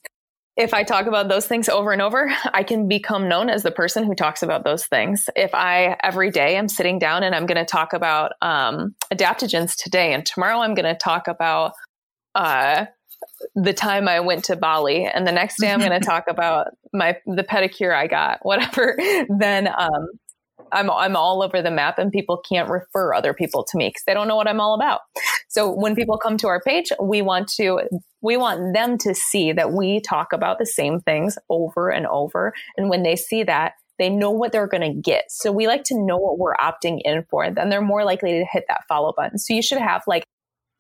[0.56, 3.72] If I talk about those things over and over, I can become known as the
[3.72, 5.28] person who talks about those things.
[5.34, 9.74] If I every day I'm sitting down and I'm going to talk about um, adaptogens
[9.74, 11.72] today, and tomorrow I'm going to talk about
[12.36, 12.86] uh,
[13.56, 16.68] the time I went to Bali, and the next day I'm going to talk about
[16.92, 18.96] my the pedicure I got, whatever.
[19.38, 20.06] Then um,
[20.74, 24.02] I'm I'm all over the map and people can't refer other people to me because
[24.06, 25.00] they don't know what I'm all about.
[25.48, 27.82] So when people come to our page, we want to
[28.20, 32.52] we want them to see that we talk about the same things over and over.
[32.76, 35.24] And when they see that, they know what they're going to get.
[35.28, 37.50] So we like to know what we're opting in for.
[37.50, 39.38] Then they're more likely to hit that follow button.
[39.38, 40.24] So you should have like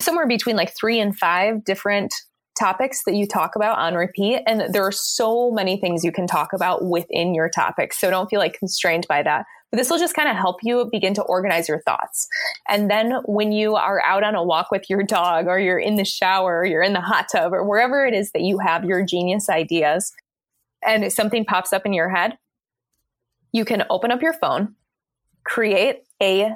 [0.00, 2.12] somewhere between like three and five different
[2.58, 4.40] topics that you talk about on repeat.
[4.46, 8.00] And there are so many things you can talk about within your topics.
[8.00, 9.44] So don't feel like constrained by that.
[9.74, 12.28] This will just kind of help you begin to organize your thoughts.
[12.68, 15.96] And then when you are out on a walk with your dog or you're in
[15.96, 18.84] the shower or you're in the hot tub or wherever it is that you have
[18.84, 20.12] your genius ideas
[20.86, 22.38] and something pops up in your head,
[23.52, 24.74] you can open up your phone,
[25.44, 26.52] create a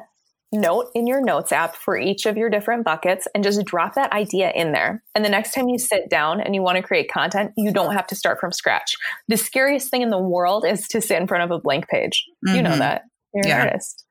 [0.52, 4.12] note in your notes app for each of your different buckets and just drop that
[4.12, 5.02] idea in there.
[5.14, 7.94] And the next time you sit down and you want to create content, you don't
[7.94, 8.94] have to start from scratch.
[9.28, 12.24] The scariest thing in the world is to sit in front of a blank page.
[12.46, 12.56] Mm-hmm.
[12.56, 12.78] You know mm-hmm.
[12.80, 13.02] that.
[13.34, 13.62] You're yeah.
[13.62, 14.04] an artist.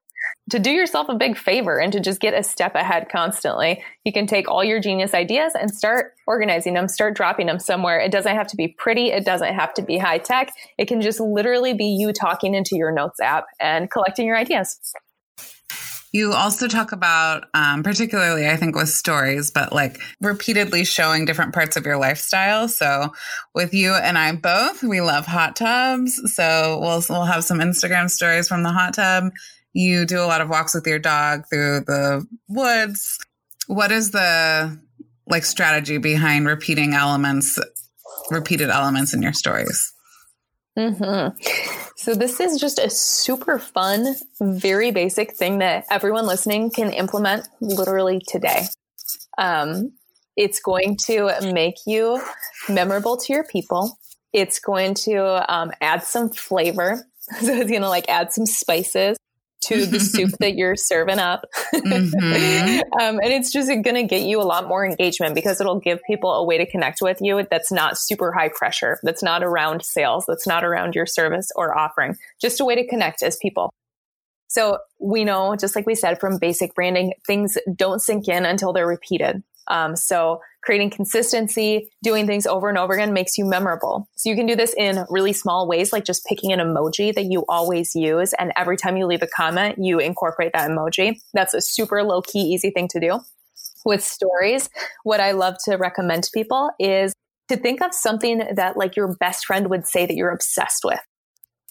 [0.51, 4.13] To do yourself a big favor and to just get a step ahead constantly, you
[4.13, 7.99] can take all your genius ideas and start organizing them, start dropping them somewhere.
[7.99, 9.07] It doesn't have to be pretty.
[9.11, 10.51] It doesn't have to be high tech.
[10.77, 14.79] It can just literally be you talking into your notes app and collecting your ideas.
[16.17, 21.53] You also talk about, um, particularly, I think, with stories, but like repeatedly showing different
[21.53, 22.67] parts of your lifestyle.
[22.67, 23.13] So,
[23.53, 26.19] with you and I both, we love hot tubs.
[26.33, 29.25] So we'll we'll have some Instagram stories from the hot tub.
[29.73, 33.19] You do a lot of walks with your dog through the woods.
[33.67, 34.75] What is the
[35.29, 37.59] like strategy behind repeating elements,
[38.31, 39.93] repeated elements in your stories?
[40.77, 41.37] Mm-hmm.
[41.95, 47.47] So, this is just a super fun, very basic thing that everyone listening can implement
[47.59, 48.65] literally today.
[49.37, 49.93] Um,
[50.35, 52.21] it's going to make you
[52.69, 53.97] memorable to your people.
[54.33, 57.03] It's going to um, add some flavor.
[57.41, 59.17] So, it's going to like add some spices
[59.61, 61.45] to the soup that you're serving up.
[61.73, 62.81] Mm-hmm.
[63.01, 65.99] um, and it's just going to get you a lot more engagement because it'll give
[66.05, 69.83] people a way to connect with you that's not super high pressure, that's not around
[69.83, 73.71] sales, that's not around your service or offering, just a way to connect as people.
[74.47, 78.73] So we know, just like we said from basic branding, things don't sink in until
[78.73, 79.43] they're repeated.
[79.69, 84.09] Um, so creating consistency, doing things over and over again makes you memorable.
[84.15, 87.25] So you can do this in really small ways, like just picking an emoji that
[87.25, 88.33] you always use.
[88.33, 91.19] And every time you leave a comment, you incorporate that emoji.
[91.33, 93.19] That's a super low key, easy thing to do.
[93.85, 94.69] With stories,
[95.03, 97.13] what I love to recommend to people is
[97.47, 100.99] to think of something that like your best friend would say that you're obsessed with.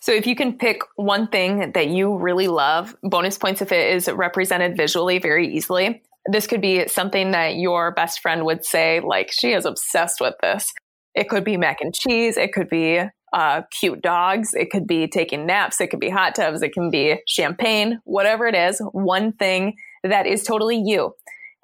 [0.00, 3.94] So if you can pick one thing that you really love, bonus points if it
[3.94, 9.00] is represented visually very easily this could be something that your best friend would say,
[9.00, 10.72] like, she is obsessed with this.
[11.14, 12.36] It could be mac and cheese.
[12.36, 13.00] It could be
[13.32, 14.54] uh, cute dogs.
[14.54, 15.80] It could be taking naps.
[15.80, 16.62] It could be hot tubs.
[16.62, 21.12] It can be champagne, whatever it is, one thing that is totally you.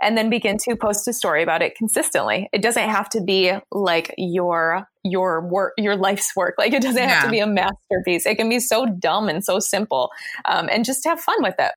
[0.01, 2.49] And then begin to post a story about it consistently.
[2.53, 6.55] It doesn't have to be like your your work, your life's work.
[6.59, 7.09] Like it doesn't yeah.
[7.09, 8.27] have to be a masterpiece.
[8.27, 10.11] It can be so dumb and so simple,
[10.45, 11.73] um, and just have fun with it.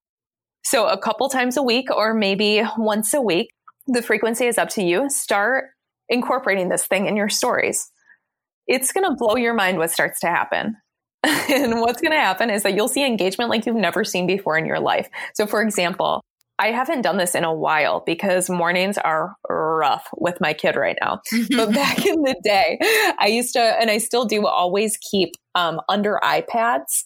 [0.66, 3.52] So a couple times a week or maybe once a week,
[3.86, 5.08] the frequency is up to you.
[5.10, 5.66] Start
[6.10, 7.92] incorporating this thing in your stories.
[8.68, 10.76] It's going to blow your mind what starts to happen.
[11.24, 14.58] and what's going to happen is that you'll see engagement like you've never seen before
[14.58, 15.08] in your life.
[15.36, 16.22] So, for example,
[16.58, 20.98] I haven't done this in a while because mornings are rough with my kid right
[21.00, 21.22] now.
[21.56, 22.80] but back in the day,
[23.20, 27.06] I used to, and I still do, always keep um, under eye pads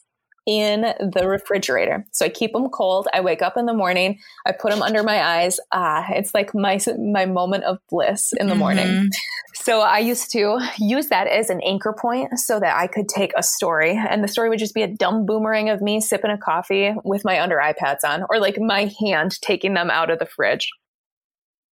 [0.50, 2.08] in the refrigerator.
[2.12, 3.08] So I keep them cold.
[3.14, 4.18] I wake up in the morning.
[4.48, 5.60] I put them under my eyes.
[5.72, 8.60] Ah, it's like my my moment of bliss in the mm-hmm.
[8.60, 9.10] morning.
[9.54, 13.32] So I used to use that as an anchor point so that I could take
[13.38, 16.38] a story and the story would just be a dumb boomerang of me sipping a
[16.38, 20.18] coffee with my under eye pads on or like my hand taking them out of
[20.18, 20.68] the fridge.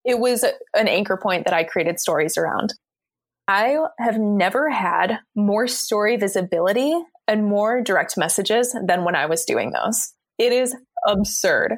[0.06, 0.44] It was
[0.76, 2.76] an anchor point that I created stories around.
[3.48, 6.94] I have never had more story visibility
[7.28, 10.14] and more direct messages than when I was doing those.
[10.38, 11.78] It is absurd.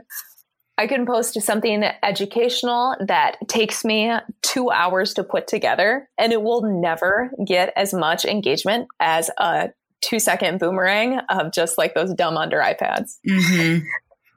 [0.77, 6.41] I can post something educational that takes me two hours to put together, and it
[6.41, 9.69] will never get as much engagement as a
[10.01, 13.19] two second boomerang of just like those dumb under eye pads.
[13.29, 13.79] Mm-hmm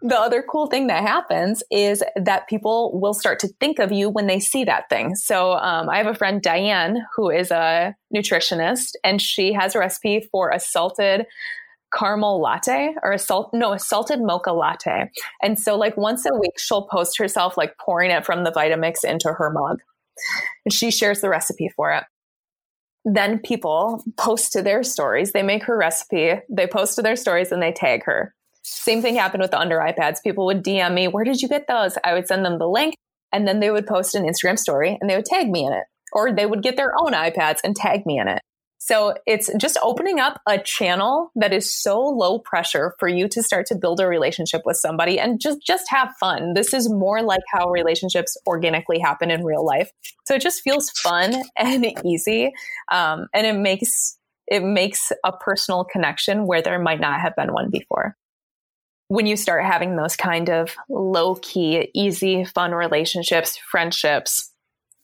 [0.03, 4.11] the other cool thing that happens is that people will start to think of you
[4.11, 5.15] when they see that thing.
[5.15, 9.79] So um, I have a friend, Diane, who is a nutritionist, and she has a
[9.79, 11.27] recipe for a salted
[11.97, 15.11] caramel latte or a salt no a salted mocha latte.
[15.43, 19.05] And so like once a week she'll post herself like pouring it from the vitamix
[19.05, 19.81] into her mug
[20.65, 22.05] and she shares the recipe for it.
[23.05, 25.33] Then people post to their stories.
[25.33, 29.17] They make her recipe they post to their stories and they tag her Same thing
[29.17, 30.21] happened with the under eye pads.
[30.21, 31.99] People would DM me, Where did you get those?
[32.05, 32.95] I would send them the link
[33.33, 35.85] and then they would post an Instagram story and they would tag me in it.
[36.13, 38.43] Or they would get their own eye pads and tag me in it.
[38.85, 43.41] So it's just opening up a channel that is so low pressure for you to
[43.41, 46.55] start to build a relationship with somebody and just just have fun.
[46.55, 49.89] This is more like how relationships organically happen in real life.
[50.27, 52.51] So it just feels fun and easy,
[52.91, 57.53] um, and it makes it makes a personal connection where there might not have been
[57.53, 58.17] one before.
[59.13, 64.51] When you start having those kind of low key, easy, fun relationships, friendships,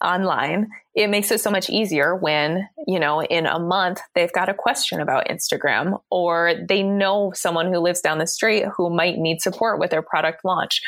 [0.02, 4.48] online, it makes it so much easier when, you know, in a month they've got
[4.48, 9.18] a question about Instagram or they know someone who lives down the street who might
[9.18, 10.80] need support with their product launch.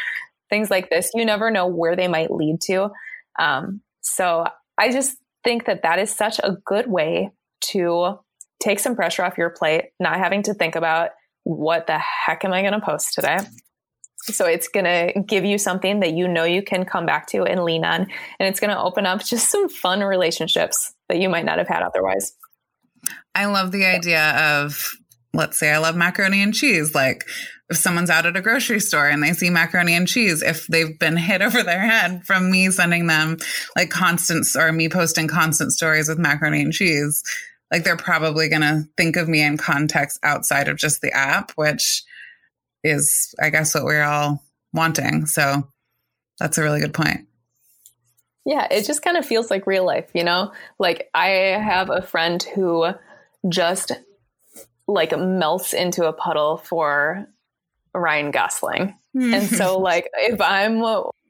[0.48, 2.88] Things like this, you never know where they might lead to.
[3.38, 4.46] Um, so
[4.78, 7.32] I just think that that is such a good way
[7.72, 8.18] to
[8.62, 11.10] take some pressure off your plate, not having to think about
[11.44, 13.38] what the heck am I going to post today?
[14.22, 17.44] So it's going to give you something that you know you can come back to
[17.44, 18.02] and lean on.
[18.02, 21.68] And it's going to open up just some fun relationships that you might not have
[21.68, 22.36] had otherwise.
[23.34, 24.92] I love the idea of,
[25.32, 26.94] let's say I love macaroni and cheese.
[26.94, 27.24] Like
[27.70, 30.98] if someone's out at a grocery store and they see macaroni and cheese, if they've
[30.98, 33.38] been hit over their head from me sending them
[33.74, 37.22] like constant or me posting constant stories with macaroni and cheese,
[37.70, 41.52] like they're probably going to think of me in context outside of just the app,
[41.52, 42.02] which
[42.82, 44.42] is, I guess, what we're all
[44.72, 45.26] wanting.
[45.26, 45.68] So
[46.38, 47.28] that's a really good point.
[48.44, 50.52] Yeah, it just kind of feels like real life, you know?
[50.78, 52.86] Like I have a friend who
[53.48, 53.92] just
[54.88, 57.26] like melts into a puddle for
[57.94, 58.96] Ryan Gosling.
[59.12, 59.34] Hmm.
[59.34, 60.82] and so like if I'm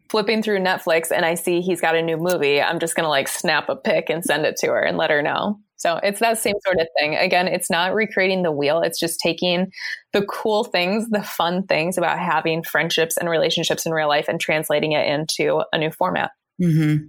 [0.09, 3.11] flipping through Netflix and I see he's got a new movie, I'm just going to
[3.11, 5.59] like snap a pic and send it to her and let her know.
[5.81, 7.17] So it's that same sort of thing.
[7.17, 8.83] Again, it's not recreating the wheel.
[8.83, 9.73] It's just taking
[10.13, 14.39] the cool things, the fun things about having friendships and relationships in real life and
[14.39, 16.33] translating it into a new format.
[16.61, 17.07] Mm-hmm.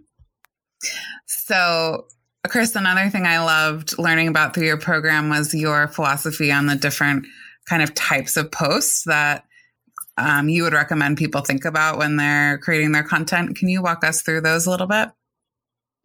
[1.26, 2.06] So,
[2.48, 6.78] Chris, another thing I loved learning about through your program was your philosophy on the
[6.78, 7.28] different
[7.68, 9.44] kind of types of posts that
[10.16, 13.58] um, you would recommend people think about when they're creating their content.
[13.58, 15.10] Can you walk us through those a little bit?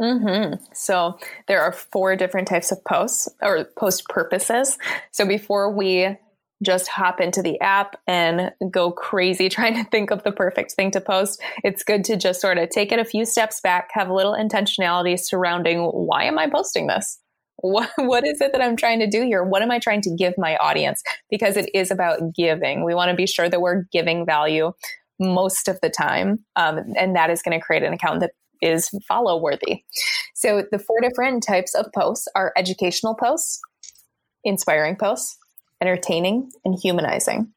[0.00, 0.62] Mm-hmm.
[0.74, 1.18] So
[1.48, 4.78] there are four different types of posts or post purposes.
[5.10, 6.16] So before we
[6.62, 10.90] just hop into the app and go crazy trying to think of the perfect thing
[10.92, 14.08] to post, it's good to just sort of take it a few steps back, have
[14.08, 17.18] a little intentionality surrounding why am I posting this?
[17.56, 19.42] What, what is it that I'm trying to do here?
[19.42, 21.02] What am I trying to give my audience?
[21.30, 22.84] Because it is about giving.
[22.84, 24.72] We want to be sure that we're giving value
[25.18, 26.44] most of the time.
[26.56, 29.84] Um, and that is going to create an account that is follow worthy.
[30.34, 33.60] So the four different types of posts are educational posts,
[34.44, 35.38] inspiring posts,
[35.80, 37.52] entertaining, and humanizing.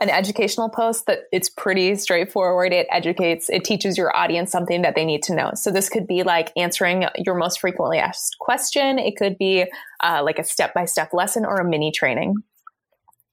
[0.00, 2.72] An educational post that it's pretty straightforward.
[2.72, 5.52] It educates, it teaches your audience something that they need to know.
[5.54, 8.98] So this could be like answering your most frequently asked question.
[8.98, 9.66] It could be
[10.02, 12.34] uh, like a step by step lesson or a mini training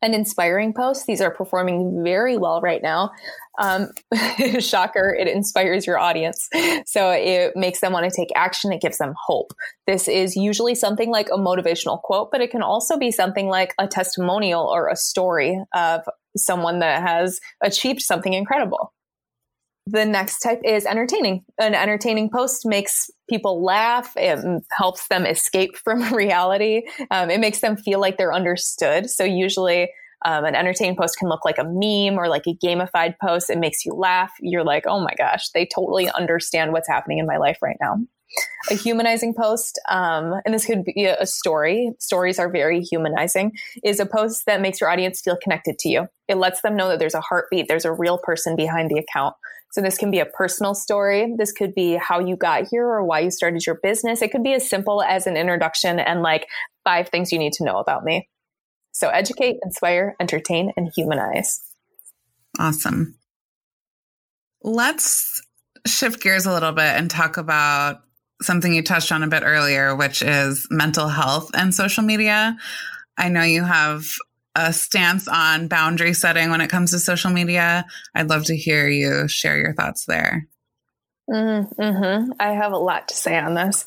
[0.02, 1.06] an inspiring post.
[1.06, 3.12] These are performing very well right now.
[3.60, 3.90] Um,
[4.60, 6.50] shocker, it inspires your audience.
[6.86, 8.72] So it makes them want to take action.
[8.72, 9.54] It gives them hope.
[9.88, 13.74] This is usually something like a motivational quote, but it can also be something like
[13.78, 16.02] a testimonial or a story of
[16.36, 18.94] someone that has achieved something incredible.
[19.88, 21.44] The next type is entertaining.
[21.60, 24.14] An entertaining post makes people laugh.
[24.16, 24.40] It
[24.72, 26.84] helps them escape from reality.
[27.10, 29.10] Um, it makes them feel like they're understood.
[29.10, 29.90] So usually
[30.24, 33.50] um, an entertaining post can look like a meme or like a gamified post.
[33.50, 34.32] It makes you laugh.
[34.40, 37.98] You're like, oh my gosh, they totally understand what's happening in my life right now.
[38.70, 41.92] A humanizing post, um, and this could be a story.
[42.00, 43.52] Stories are very humanizing.
[43.84, 46.08] Is a post that makes your audience feel connected to you.
[46.30, 49.36] It lets them know that there's a heartbeat, there's a real person behind the account.
[49.72, 51.34] So this can be a personal story.
[51.38, 54.22] This could be how you got here or why you started your business.
[54.22, 56.48] It could be as simple as an introduction and like
[56.84, 58.28] five things you need to know about me.
[58.92, 61.62] So educate, inspire, entertain, and humanize.
[62.60, 63.16] Awesome.
[64.62, 65.42] Let's
[65.88, 68.02] shift gears a little bit and talk about
[68.42, 72.58] something you touched on a bit earlier, which is mental health and social media.
[73.18, 74.06] I know you have
[74.56, 77.86] a stance on boundary setting when it comes to social media.
[78.14, 80.48] I'd love to hear you share your thoughts there.
[81.30, 82.32] Mm-hmm.
[82.40, 83.86] I have a lot to say on this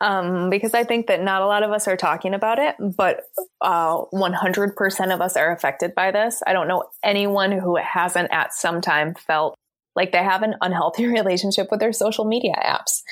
[0.00, 3.24] um, because I think that not a lot of us are talking about it, but
[3.60, 6.42] uh, 100% of us are affected by this.
[6.46, 9.54] I don't know anyone who hasn't at some time felt
[9.94, 13.02] like they have an unhealthy relationship with their social media apps.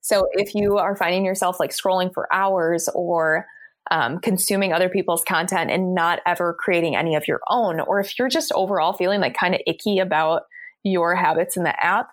[0.00, 3.46] So if you are finding yourself like scrolling for hours or
[3.90, 8.18] um, consuming other people's content and not ever creating any of your own, or if
[8.18, 10.42] you're just overall feeling like kind of icky about
[10.82, 12.10] your habits in the app,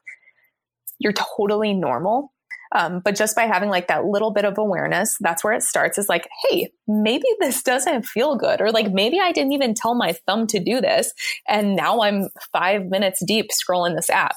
[1.00, 2.34] you're totally normal.
[2.72, 5.98] Um, but just by having like that little bit of awareness, that's where it starts
[5.98, 8.62] is like, hey, maybe this doesn't feel good.
[8.62, 11.12] Or like, maybe I didn't even tell my thumb to do this.
[11.48, 14.36] And now I'm five minutes deep scrolling this app.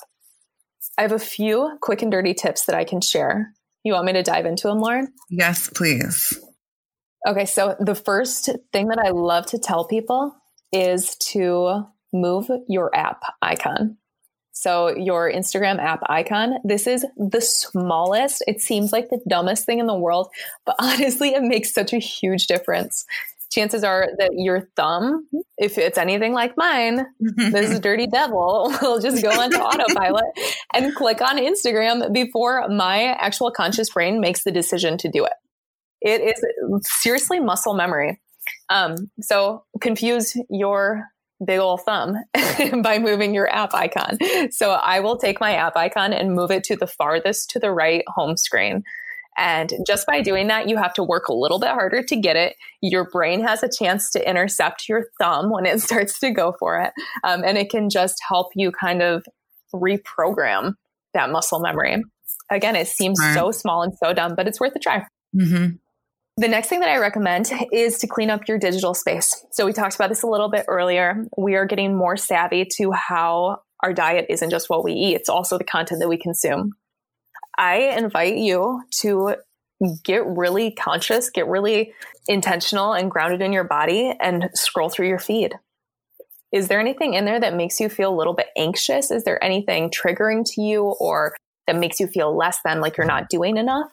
[0.96, 3.52] I have a few quick and dirty tips that I can share.
[3.84, 5.12] You want me to dive into them, Lauren?
[5.28, 6.38] Yes, please.
[7.26, 10.34] Okay, so the first thing that I love to tell people
[10.72, 13.96] is to move your app icon.
[14.54, 18.44] So, your Instagram app icon, this is the smallest.
[18.46, 20.28] It seems like the dumbest thing in the world,
[20.66, 23.06] but honestly, it makes such a huge difference.
[23.50, 29.22] Chances are that your thumb, if it's anything like mine, this dirty devil will just
[29.22, 30.24] go onto autopilot
[30.72, 35.32] and click on Instagram before my actual conscious brain makes the decision to do it.
[36.04, 36.44] It is
[36.84, 38.20] seriously muscle memory.
[38.68, 41.04] Um, so confuse your
[41.44, 42.16] big old thumb
[42.82, 44.18] by moving your app icon.
[44.50, 47.70] So I will take my app icon and move it to the farthest to the
[47.70, 48.82] right home screen.
[49.38, 52.36] And just by doing that, you have to work a little bit harder to get
[52.36, 52.54] it.
[52.82, 56.80] Your brain has a chance to intercept your thumb when it starts to go for
[56.80, 56.92] it.
[57.24, 59.24] Um, and it can just help you kind of
[59.74, 60.74] reprogram
[61.14, 62.02] that muscle memory.
[62.50, 63.34] Again, it seems right.
[63.34, 65.06] so small and so dumb, but it's worth a try.
[65.34, 65.76] Mm-hmm.
[66.38, 69.44] The next thing that I recommend is to clean up your digital space.
[69.50, 71.26] So, we talked about this a little bit earlier.
[71.36, 75.28] We are getting more savvy to how our diet isn't just what we eat, it's
[75.28, 76.72] also the content that we consume.
[77.58, 79.36] I invite you to
[80.04, 81.92] get really conscious, get really
[82.28, 85.54] intentional and grounded in your body and scroll through your feed.
[86.52, 89.10] Is there anything in there that makes you feel a little bit anxious?
[89.10, 91.34] Is there anything triggering to you or
[91.66, 93.90] that makes you feel less than like you're not doing enough?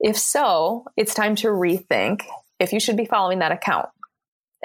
[0.00, 2.22] If so, it's time to rethink
[2.60, 3.88] if you should be following that account.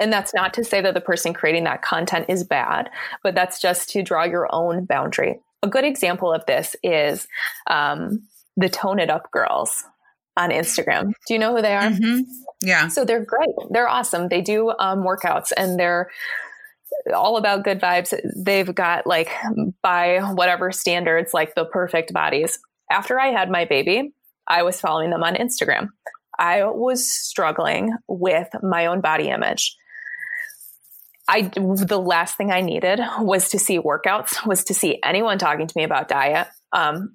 [0.00, 2.90] And that's not to say that the person creating that content is bad,
[3.22, 5.40] but that's just to draw your own boundary.
[5.62, 7.28] A good example of this is
[7.68, 8.22] um,
[8.56, 9.84] the Tone It Up girls
[10.36, 11.12] on Instagram.
[11.28, 11.90] Do you know who they are?
[11.90, 12.22] Mm-hmm.
[12.62, 12.88] Yeah.
[12.88, 13.50] So they're great.
[13.70, 14.28] They're awesome.
[14.28, 16.10] They do um, workouts and they're
[17.14, 18.18] all about good vibes.
[18.34, 19.30] They've got like,
[19.82, 22.58] by whatever standards, like the perfect bodies.
[22.90, 24.12] After I had my baby,
[24.46, 25.88] I was following them on Instagram.
[26.38, 29.76] I was struggling with my own body image.
[31.28, 35.66] I the last thing I needed was to see workouts, was to see anyone talking
[35.66, 36.48] to me about diet.
[36.72, 37.14] Um,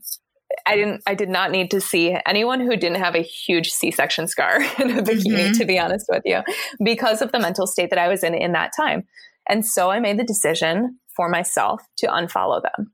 [0.66, 1.04] I didn't.
[1.06, 4.98] I did not need to see anyone who didn't have a huge C-section scar in
[4.98, 5.38] a bikini.
[5.38, 5.54] Mm-hmm.
[5.54, 6.42] To be honest with you,
[6.84, 9.04] because of the mental state that I was in in that time,
[9.50, 12.94] and so I made the decision for myself to unfollow them.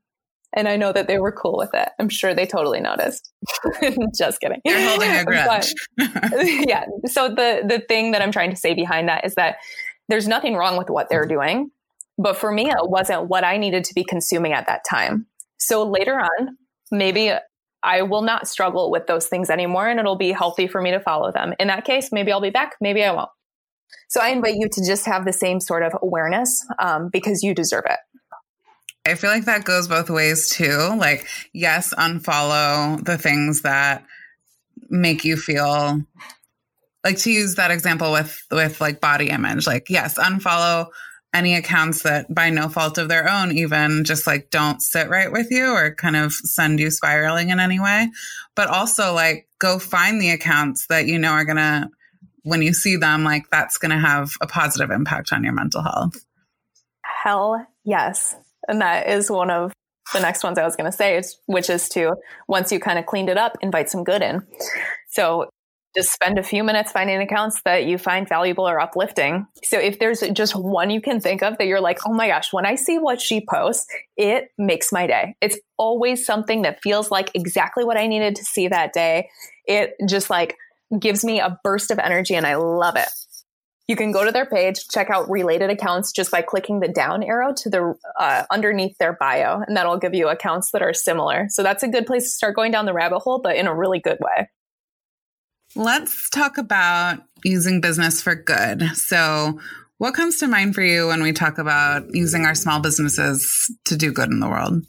[0.54, 1.88] And I know that they were cool with it.
[1.98, 3.30] I'm sure they totally noticed.
[4.16, 4.60] Just kidding.
[4.64, 5.74] You're holding a grudge.
[6.66, 6.84] Yeah.
[7.06, 9.56] So the the thing that I'm trying to say behind that is that
[10.08, 11.70] there's nothing wrong with what they're doing.
[12.16, 15.26] But for me, it wasn't what I needed to be consuming at that time.
[15.58, 16.56] So later on,
[16.92, 17.32] maybe
[17.82, 21.00] I will not struggle with those things anymore and it'll be healthy for me to
[21.00, 21.54] follow them.
[21.58, 23.28] In that case, maybe I'll be back, maybe I won't.
[24.08, 27.54] So I invite you to just have the same sort of awareness um, because you
[27.54, 27.98] deserve it.
[29.06, 30.94] I feel like that goes both ways too.
[30.96, 34.04] Like, yes, unfollow the things that
[34.88, 36.02] make you feel
[37.04, 40.88] like to use that example with with like body image like yes unfollow
[41.34, 45.32] any accounts that by no fault of their own even just like don't sit right
[45.32, 48.08] with you or kind of send you spiraling in any way.
[48.54, 51.88] But also like go find the accounts that you know are going to
[52.44, 55.82] when you see them like that's going to have a positive impact on your mental
[55.82, 56.24] health.
[57.02, 58.36] Hell yes
[58.68, 59.72] and that is one of
[60.12, 62.14] the next ones I was going to say, which is to
[62.48, 64.42] once you kind of cleaned it up, invite some good in.
[65.08, 65.48] So
[65.96, 69.46] just spend a few minutes finding accounts that you find valuable or uplifting.
[69.62, 72.52] So if there's just one you can think of that you're like, oh my gosh,
[72.52, 73.86] when I see what she posts,
[74.16, 75.36] it makes my day.
[75.40, 79.28] It's always something that feels like exactly what I needed to see that day.
[79.66, 80.56] It just like
[80.98, 83.08] gives me a burst of energy and I love it.
[83.86, 87.22] You can go to their page, check out related accounts just by clicking the down
[87.22, 91.46] arrow to the uh, underneath their bio, and that'll give you accounts that are similar.
[91.50, 93.74] So that's a good place to start going down the rabbit hole, but in a
[93.74, 94.48] really good way.
[95.76, 98.82] Let's talk about using business for good.
[98.94, 99.60] So,
[99.98, 103.96] what comes to mind for you when we talk about using our small businesses to
[103.96, 104.84] do good in the world?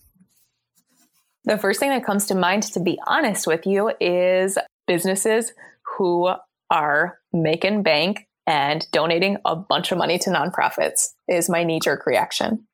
[1.45, 5.53] The first thing that comes to mind, to be honest with you, is businesses
[5.97, 6.29] who
[6.69, 12.05] are making bank and donating a bunch of money to nonprofits is my knee jerk
[12.05, 12.65] reaction.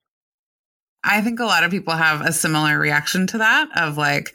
[1.03, 4.31] I think a lot of people have a similar reaction to that of like,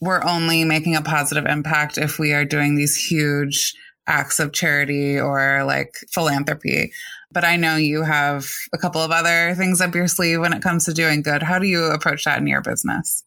[0.00, 3.74] we're only making a positive impact if we are doing these huge
[4.06, 6.90] acts of charity or like philanthropy.
[7.30, 10.62] But I know you have a couple of other things up your sleeve when it
[10.62, 11.42] comes to doing good.
[11.42, 13.22] How do you approach that in your business?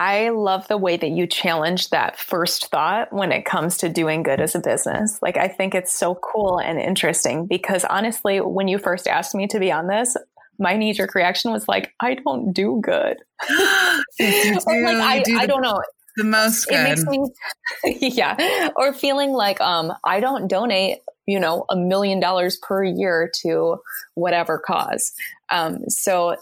[0.00, 4.22] I love the way that you challenge that first thought when it comes to doing
[4.22, 5.18] good as a business.
[5.20, 9.46] Like, I think it's so cool and interesting because honestly, when you first asked me
[9.48, 10.16] to be on this,
[10.58, 13.18] my knee jerk reaction was like, I don't do good.
[13.48, 14.60] do.
[14.64, 15.82] like, I, do I don't know.
[16.16, 16.78] The most good.
[16.78, 17.28] It makes me,
[18.16, 18.70] yeah.
[18.76, 23.76] Or feeling like um, I don't donate, you know, a million dollars per year to
[24.14, 25.12] whatever cause.
[25.50, 26.36] Um, so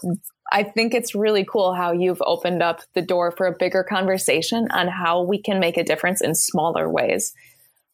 [0.51, 4.67] I think it's really cool how you've opened up the door for a bigger conversation
[4.71, 7.33] on how we can make a difference in smaller ways.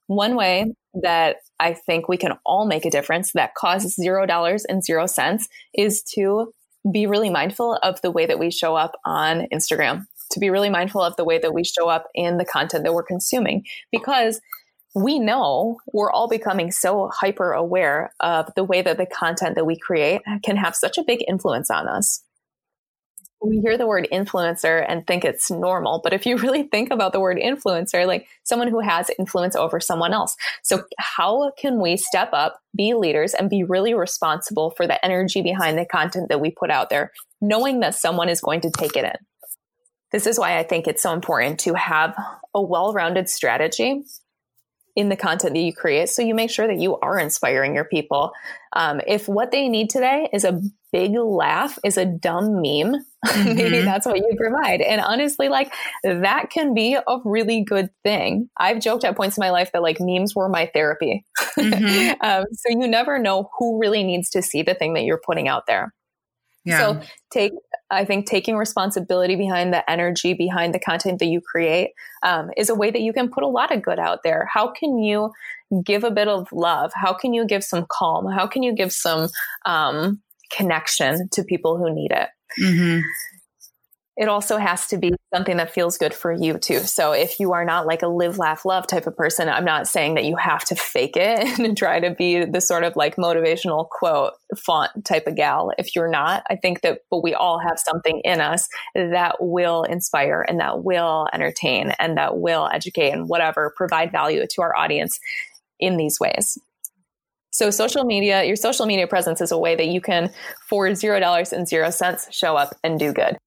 [0.08, 4.66] One way that I think we can all make a difference that costs zero dollars
[4.66, 6.54] and zero cents is to
[6.92, 10.70] be really mindful of the way that we show up on Instagram, to be really
[10.70, 14.40] mindful of the way that we show up in the content that we're consuming, because
[14.94, 19.66] we know we're all becoming so hyper aware of the way that the content that
[19.66, 22.22] we create can have such a big influence on us
[23.46, 26.02] we hear the word influencer and think it's normal.
[26.04, 29.80] But if you really think about the word influencer, like someone who has influence over
[29.80, 30.36] someone else.
[30.64, 35.42] So how can we step up, be leaders and be really responsible for the energy
[35.42, 38.96] behind the content that we put out there, knowing that someone is going to take
[38.96, 39.16] it in?
[40.12, 42.16] This is why I think it's so important to have
[42.54, 44.04] a well-rounded strategy
[44.96, 47.84] in the content that you create so you make sure that you are inspiring your
[47.84, 48.32] people
[48.74, 52.96] um, if what they need today is a big laugh is a dumb meme
[53.34, 53.56] mm-hmm.
[53.56, 55.74] maybe that's what you provide and honestly like
[56.04, 59.82] that can be a really good thing i've joked at points in my life that
[59.82, 61.26] like memes were my therapy
[61.58, 62.14] mm-hmm.
[62.22, 65.48] um, so you never know who really needs to see the thing that you're putting
[65.48, 65.94] out there
[66.66, 66.80] yeah.
[66.80, 67.02] So
[67.32, 67.54] take,
[67.92, 71.92] I think taking responsibility behind the energy behind the content that you create
[72.24, 74.50] um, is a way that you can put a lot of good out there.
[74.52, 75.32] How can you
[75.84, 76.92] give a bit of love?
[76.96, 78.26] How can you give some calm?
[78.32, 79.30] How can you give some
[79.66, 80.22] um,
[80.52, 82.30] connection to people who need it?
[82.62, 83.02] Mm-hmm
[84.18, 86.80] it also has to be something that feels good for you too.
[86.80, 89.88] So if you are not like a live, laugh, love type of person, I'm not
[89.88, 93.18] saying that you have to fake it and try to be the sort of like
[93.18, 95.72] motivational quote font type of gal.
[95.78, 99.84] If you're not, I think that, but we all have something in us that will
[99.84, 104.76] inspire and that will entertain and that will educate and whatever, provide value to our
[104.78, 105.20] audience
[105.78, 106.58] in these ways.
[107.56, 110.30] So social media, your social media presence is a way that you can,
[110.68, 113.38] for zero dollars and zero cents, show up and do good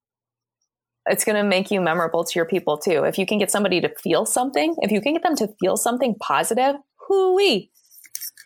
[1.10, 3.04] it's going to make you memorable to your people too.
[3.04, 5.76] If you can get somebody to feel something, if you can get them to feel
[5.76, 7.70] something positive, hooey,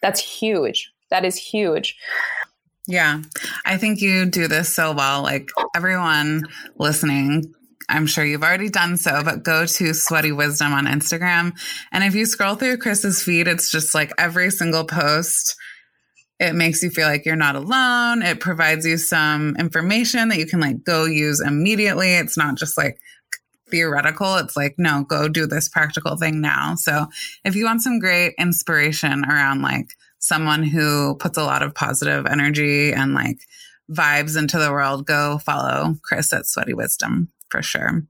[0.01, 0.93] that's huge.
[1.11, 1.97] That is huge.
[2.87, 3.23] Yeah.
[3.65, 5.23] I think you do this so well.
[5.23, 6.45] Like everyone
[6.79, 7.55] listening,
[7.93, 11.53] I'm sure you've already done so, but go to Sweaty Wisdom on Instagram.
[11.93, 15.57] And if you scroll through Chris's feed, it's just like every single post
[16.41, 18.23] it makes you feel like you're not alone.
[18.23, 22.15] It provides you some information that you can like go use immediately.
[22.15, 22.99] It's not just like
[23.71, 24.37] theoretical.
[24.37, 26.75] It's like, no, go do this practical thing now.
[26.75, 27.07] So
[27.45, 32.27] if you want some great inspiration around like someone who puts a lot of positive
[32.27, 33.39] energy and like
[33.89, 38.03] vibes into the world, go follow Chris at Sweaty Wisdom for sure.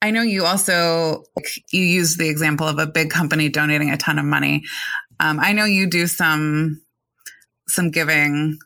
[0.00, 1.24] I know you also
[1.70, 4.62] you use the example of a big company donating a ton of money.
[5.20, 6.80] Um, I know you do some
[7.68, 8.58] some giving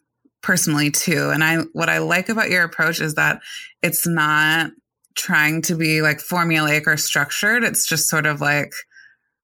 [0.42, 1.30] personally too.
[1.30, 3.40] And I, what I like about your approach is that
[3.82, 4.70] it's not
[5.16, 7.64] trying to be like formulaic or structured.
[7.64, 8.72] It's just sort of like,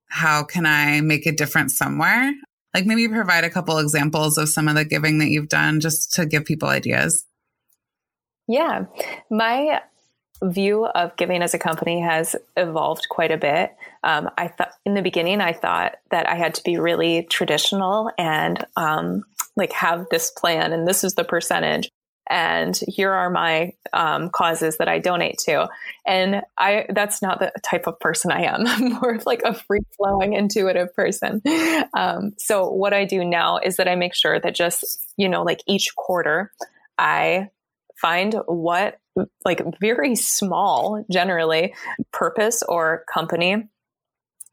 [0.06, 2.32] how can I make a difference somewhere?
[2.72, 6.12] Like maybe provide a couple examples of some of the giving that you've done just
[6.14, 7.24] to give people ideas.
[8.46, 8.84] Yeah.
[9.30, 9.80] My
[10.42, 13.74] view of giving as a company has evolved quite a bit.
[14.02, 18.10] Um, I thought in the beginning, I thought that I had to be really traditional
[18.18, 19.24] and um,
[19.56, 21.88] like have this plan and this is the percentage
[22.28, 25.68] and here are my um, causes that I donate to.
[26.06, 28.66] And I that's not the type of person I am.
[28.66, 31.42] I'm more of like a free flowing, intuitive person.
[31.94, 35.42] Um, so what I do now is that I make sure that just you know
[35.42, 36.52] like each quarter
[36.98, 37.50] I
[38.02, 38.98] find what
[39.44, 41.74] like very small generally
[42.12, 43.68] purpose or company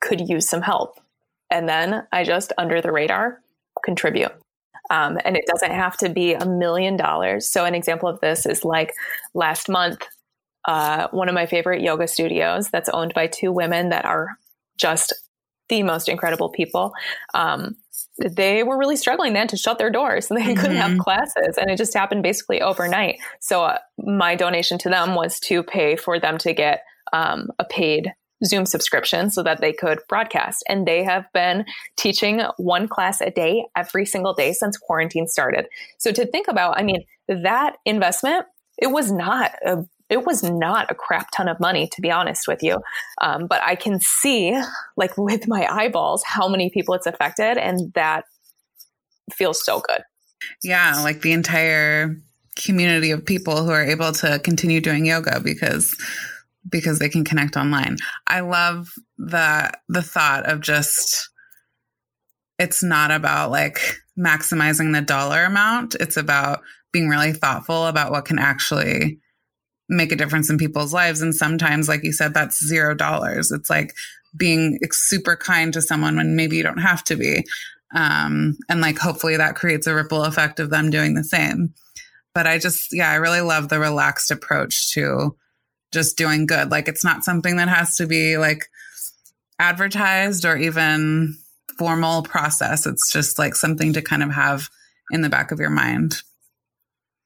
[0.02, 1.00] could use some help
[1.50, 3.41] and then I just under the radar
[3.84, 4.32] contribute.
[4.91, 7.47] Um, and it doesn't have to be a million dollars.
[7.47, 8.93] So, an example of this is like
[9.34, 10.02] last month,
[10.68, 14.30] uh, one of my favorite yoga studios that's owned by two women that are
[14.78, 15.14] just
[15.70, 16.93] the most incredible people.
[17.34, 17.76] Um,
[18.17, 20.30] they were really struggling then to shut their doors.
[20.30, 20.59] and they mm-hmm.
[20.59, 21.01] couldn't have mm-hmm.
[21.01, 21.57] classes.
[21.57, 23.20] And it just happened basically overnight.
[23.39, 27.65] So, uh, my donation to them was to pay for them to get um, a
[27.65, 28.13] paid
[28.45, 30.63] Zoom subscription so that they could broadcast.
[30.67, 31.65] And they have been
[31.97, 35.67] teaching one class a day every single day since quarantine started.
[35.97, 38.45] So to think about, I mean, that investment,
[38.78, 42.47] it was not a it was not a crap ton of money, to be honest
[42.47, 42.80] with you.
[43.22, 44.60] Um, but I can see,
[44.97, 48.26] like with my eyeballs, how many people it's affected, and that
[49.34, 50.01] feels so good.
[50.64, 52.22] Yeah, like the entire
[52.55, 55.95] community of people who are able to continue doing yoga because
[56.70, 57.97] because they can connect online.
[58.28, 61.30] I love the the thought of just
[62.57, 63.80] it's not about like
[64.18, 65.95] maximizing the dollar amount.
[65.95, 69.20] It's about being really thoughtful about what can actually
[69.90, 71.22] make a difference in people's lives.
[71.22, 73.52] And sometimes, like you said, that's zero dollars.
[73.52, 73.94] It's like
[74.38, 77.44] being super kind to someone when maybe you don't have to be.
[77.96, 81.74] Um, and like hopefully that creates a ripple effect of them doing the same.
[82.36, 85.36] But I just, yeah, I really love the relaxed approach to
[85.92, 86.70] just doing good.
[86.70, 88.68] Like it's not something that has to be like
[89.58, 91.36] advertised or even
[91.80, 92.86] formal process.
[92.86, 94.70] It's just like something to kind of have
[95.12, 96.22] in the back of your mind.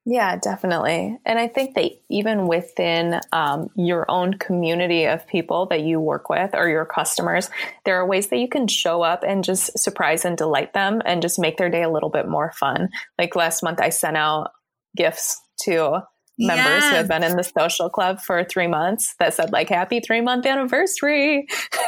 [0.06, 1.18] Yeah, definitely.
[1.26, 6.30] And I think that even within um, your own community of people that you work
[6.30, 7.50] with or your customers,
[7.86, 11.22] there are ways that you can show up and just surprise and delight them and
[11.22, 12.90] just make their day a little bit more fun.
[13.18, 14.52] Like last month, I sent out
[14.98, 16.02] gifts to
[16.38, 16.90] members yes.
[16.90, 20.20] who had been in the social club for three months that said like happy three
[20.20, 21.46] month anniversary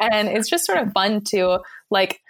[0.00, 2.20] and it's just sort of fun to like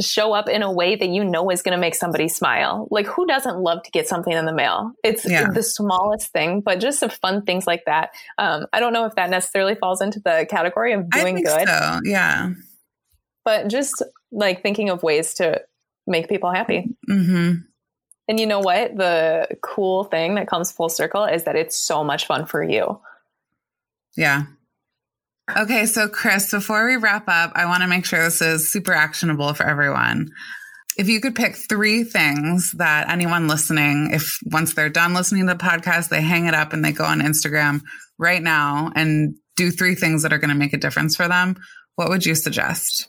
[0.00, 2.88] show up in a way that you know is going to make somebody smile.
[2.90, 4.92] Like, who doesn't love to get something in the mail?
[5.04, 5.50] It's yeah.
[5.52, 8.10] the smallest thing, but just some fun things like that.
[8.38, 11.68] Um, I don't know if that necessarily falls into the category of doing good.
[11.68, 12.00] So.
[12.04, 12.52] Yeah.
[13.44, 15.62] But just like thinking of ways to
[16.06, 16.94] make people happy.
[17.08, 17.62] Mm-hmm.
[18.28, 18.96] And you know what?
[18.96, 23.00] The cool thing that comes full circle is that it's so much fun for you.
[24.16, 24.44] Yeah.
[25.56, 28.92] Okay, so Chris, before we wrap up, I want to make sure this is super
[28.92, 30.28] actionable for everyone.
[30.96, 35.54] If you could pick three things that anyone listening, if once they're done listening to
[35.54, 37.80] the podcast, they hang it up and they go on Instagram
[38.18, 41.56] right now and do three things that are going to make a difference for them,
[41.96, 43.08] what would you suggest?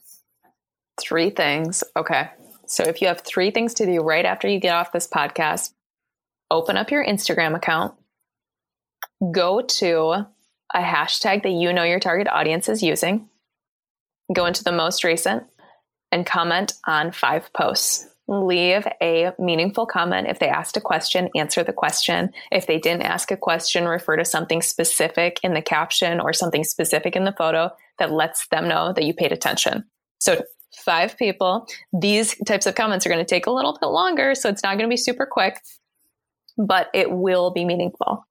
[0.99, 1.83] Three things.
[1.95, 2.29] Okay.
[2.65, 5.71] So if you have three things to do right after you get off this podcast,
[6.49, 7.93] open up your Instagram account,
[9.31, 10.27] go to
[10.73, 13.29] a hashtag that you know your target audience is using,
[14.33, 15.43] go into the most recent,
[16.11, 18.07] and comment on five posts.
[18.27, 20.27] Leave a meaningful comment.
[20.27, 22.31] If they asked a question, answer the question.
[22.51, 26.63] If they didn't ask a question, refer to something specific in the caption or something
[26.63, 29.83] specific in the photo that lets them know that you paid attention.
[30.19, 30.43] So,
[30.77, 31.67] five people.
[31.91, 34.77] These types of comments are going to take a little bit longer, so it's not
[34.77, 35.61] going to be super quick,
[36.57, 38.25] but it will be meaningful.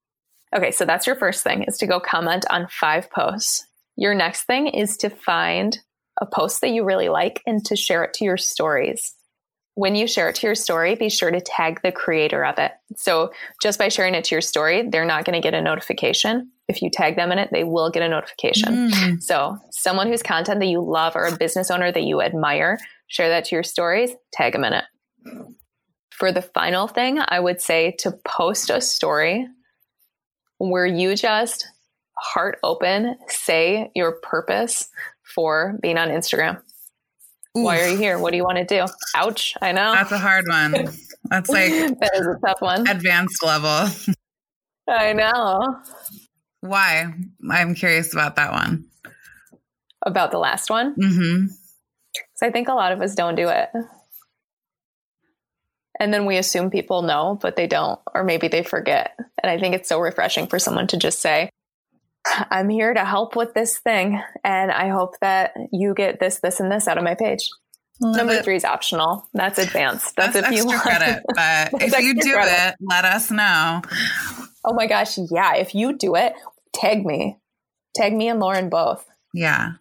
[0.56, 3.66] Okay, so that's your first thing is to go comment on five posts.
[3.96, 5.78] Your next thing is to find
[6.20, 9.14] a post that you really like and to share it to your stories.
[9.74, 12.72] When you share it to your story, be sure to tag the creator of it.
[12.96, 13.32] So
[13.62, 16.50] just by sharing it to your story, they're not going to get a notification.
[16.68, 18.90] If you tag them in it, they will get a notification.
[18.90, 19.22] Mm.
[19.22, 23.28] So someone whose content that you love or a business owner that you admire, share
[23.28, 24.84] that to your stories, tag them in it.
[26.10, 29.46] For the final thing, I would say to post a story
[30.68, 31.66] where you just
[32.18, 34.88] heart open say your purpose
[35.22, 36.60] for being on Instagram.
[37.56, 37.64] Oof.
[37.64, 38.18] Why are you here?
[38.18, 38.84] What do you want to do?
[39.16, 39.54] Ouch.
[39.60, 39.92] I know.
[39.92, 40.72] That's a hard one.
[41.24, 42.86] That's like that is a tough one.
[42.86, 43.88] Advanced level.
[44.88, 45.76] I know.
[46.60, 47.12] Why?
[47.50, 48.84] I'm curious about that one.
[50.04, 50.94] About the last one?
[50.94, 51.46] Mm-hmm.
[51.46, 53.70] Because I think a lot of us don't do it.
[56.00, 59.14] And then we assume people know, but they don't, or maybe they forget.
[59.42, 61.50] And I think it's so refreshing for someone to just say,
[62.50, 64.20] I'm here to help with this thing.
[64.42, 67.48] And I hope that you get this, this, and this out of my page.
[68.00, 68.44] Love Number it.
[68.44, 69.28] three is optional.
[69.34, 70.16] That's advanced.
[70.16, 70.80] That's, That's if you want.
[70.80, 71.22] credit.
[71.34, 72.70] But if you do credit.
[72.70, 73.82] it, let us know.
[74.64, 75.18] Oh my gosh.
[75.30, 75.56] Yeah.
[75.56, 76.32] If you do it,
[76.72, 77.38] tag me.
[77.94, 79.06] Tag me and Lauren both.
[79.34, 79.72] Yeah.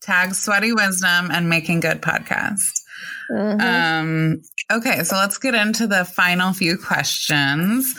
[0.00, 2.80] Tag Sweaty Wisdom and Making Good podcast.
[3.30, 3.60] Mm-hmm.
[3.60, 4.42] Um,
[4.72, 7.94] okay, so let's get into the final few questions.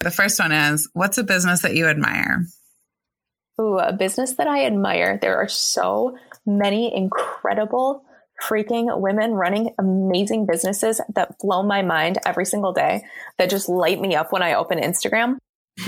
[0.00, 2.46] The first one is What's a business that you admire?
[3.60, 5.18] Ooh, a business that I admire.
[5.20, 8.04] There are so many incredible
[8.42, 13.04] freaking women running amazing businesses that blow my mind every single day,
[13.38, 15.38] that just light me up when I open Instagram.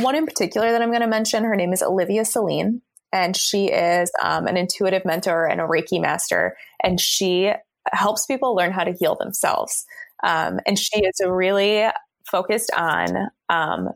[0.01, 3.67] One in particular that I'm going to mention, her name is Olivia Seline, and she
[3.67, 6.57] is um, an intuitive mentor and a Reiki master.
[6.83, 7.53] And she
[7.93, 9.85] helps people learn how to heal themselves.
[10.23, 11.87] Um, and she is really
[12.31, 13.89] focused on um,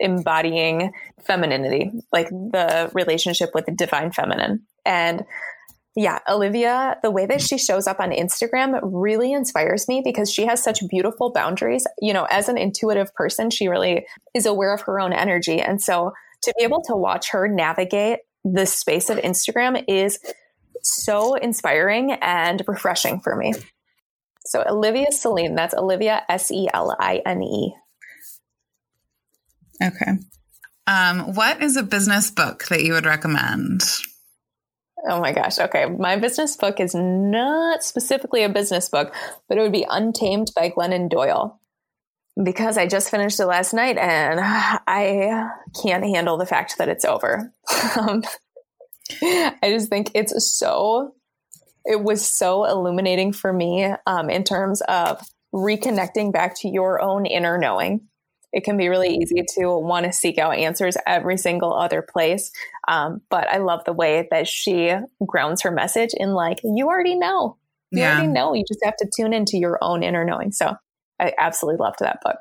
[0.00, 4.66] embodying femininity, like the relationship with the divine feminine.
[4.84, 5.24] And
[5.96, 10.46] yeah, Olivia, the way that she shows up on Instagram really inspires me because she
[10.46, 11.86] has such beautiful boundaries.
[12.00, 15.60] You know, as an intuitive person, she really is aware of her own energy.
[15.60, 16.12] And so
[16.44, 20.20] to be able to watch her navigate the space of Instagram is
[20.82, 23.52] so inspiring and refreshing for me.
[24.48, 27.74] So Olivia Seline, that's Olivia S E L I N E.
[29.82, 30.18] Okay.
[30.86, 33.82] Um, what is a business book that you would recommend?
[35.06, 35.58] Oh my gosh.
[35.58, 35.86] Okay.
[35.86, 39.14] My business book is not specifically a business book,
[39.48, 41.60] but it would be Untamed by Glennon Doyle
[42.42, 44.40] because I just finished it last night and
[44.86, 45.50] I
[45.82, 47.52] can't handle the fact that it's over.
[47.98, 48.22] um,
[49.22, 51.14] I just think it's so,
[51.88, 55.20] it was so illuminating for me um, in terms of
[55.54, 58.02] reconnecting back to your own inner knowing.
[58.52, 62.50] It can be really easy to want to seek out answers every single other place.
[62.86, 64.94] Um, but I love the way that she
[65.26, 67.56] grounds her message in like, you already know.
[67.90, 68.12] You yeah.
[68.12, 68.54] already know.
[68.54, 70.52] You just have to tune into your own inner knowing.
[70.52, 70.76] So
[71.18, 72.38] I absolutely loved that book.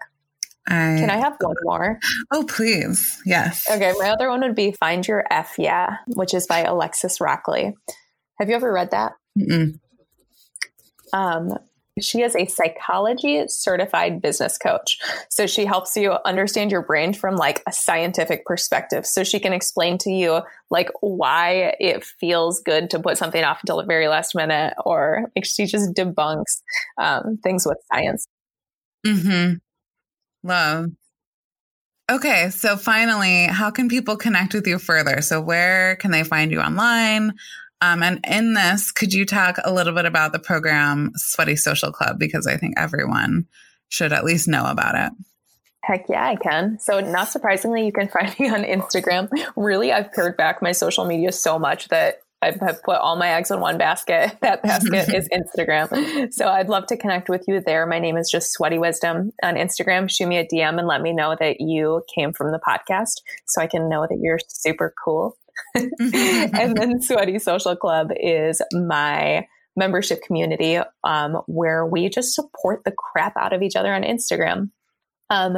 [0.68, 2.00] I, Can I have one more?
[2.32, 3.22] Oh, please.
[3.26, 3.66] Yes.
[3.72, 3.94] Okay.
[3.98, 7.74] My other one would be Find Your F Yeah, which is by Alexis Rockley.
[8.40, 9.14] Have you ever read that?
[9.38, 9.80] Mm-mm.
[11.14, 11.58] Um,
[12.00, 15.00] she is a psychology certified business coach.
[15.30, 19.06] So she helps you understand your brain from like a scientific perspective.
[19.06, 23.62] So she can explain to you like why it feels good to put something off
[23.64, 26.62] until the very last minute, or like she just debunks
[27.00, 28.28] um, things with science.
[29.06, 29.54] Hmm.
[30.44, 30.88] Love.
[32.10, 35.22] Okay, so finally, how can people connect with you further?
[35.22, 37.34] So where can they find you online?
[37.82, 41.92] Um, and in this, could you talk a little bit about the program Sweaty Social
[41.92, 42.18] Club?
[42.18, 43.46] Because I think everyone
[43.90, 45.12] should at least know about it.
[45.84, 46.80] Heck yeah, I can.
[46.80, 49.30] So, not surprisingly, you can find me on Instagram.
[49.56, 53.50] Really, I've pared back my social media so much that I've put all my eggs
[53.50, 54.38] in one basket.
[54.42, 56.32] That basket is Instagram.
[56.32, 57.86] So I'd love to connect with you there.
[57.86, 60.10] My name is just Sweaty Wisdom on Instagram.
[60.10, 63.62] Shoot me a DM and let me know that you came from the podcast so
[63.62, 65.38] I can know that you're super cool.
[65.76, 69.46] and then Sweaty Social Club is my
[69.76, 74.72] membership community um, where we just support the crap out of each other on Instagram.
[75.30, 75.58] Um,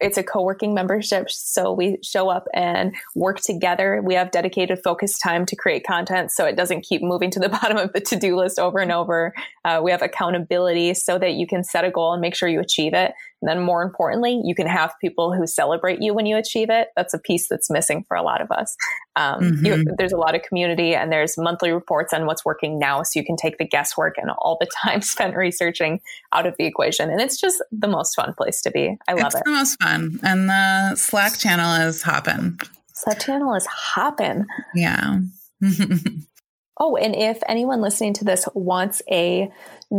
[0.00, 4.02] it's a co-working membership, so we show up and work together.
[4.04, 7.48] We have dedicated focused time to create content, so it doesn't keep moving to the
[7.60, 9.32] bottom of the to-do list over and over.
[9.64, 12.60] Uh, we have accountability so that you can set a goal and make sure you
[12.60, 13.12] achieve it.
[13.46, 16.88] And then more importantly, you can have people who celebrate you when you achieve it.
[16.96, 18.76] That's a piece that's missing for a lot of us.
[19.14, 19.66] Um, mm-hmm.
[19.66, 23.04] you, there's a lot of community and there's monthly reports on what's working now.
[23.04, 26.00] So you can take the guesswork and all the time spent researching
[26.32, 27.08] out of the equation.
[27.08, 28.98] And it's just the most fun place to be.
[29.06, 29.26] I love it.
[29.26, 29.44] it's it.
[29.44, 30.18] the most fun.
[30.24, 32.58] And the Slack channel is hopping.
[32.94, 34.44] Slack channel is hopping.
[34.74, 35.20] Yeah.
[36.78, 39.50] Oh, and if anyone listening to this wants a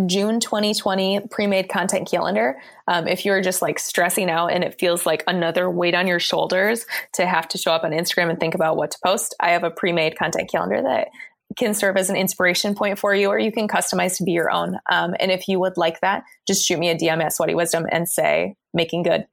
[0.05, 4.80] June 2020 pre made content calendar, um, if you're just like stressing out and it
[4.80, 8.39] feels like another weight on your shoulders to have to show up on Instagram and
[8.39, 11.07] think about what to post, I have a pre made content calendar that
[11.55, 14.51] can serve as an inspiration point for you, or you can customize to be your
[14.51, 14.78] own.
[14.91, 17.88] Um, and if you would like that, just shoot me a DM at Sweaty Wisdom
[17.91, 19.25] and say, making good,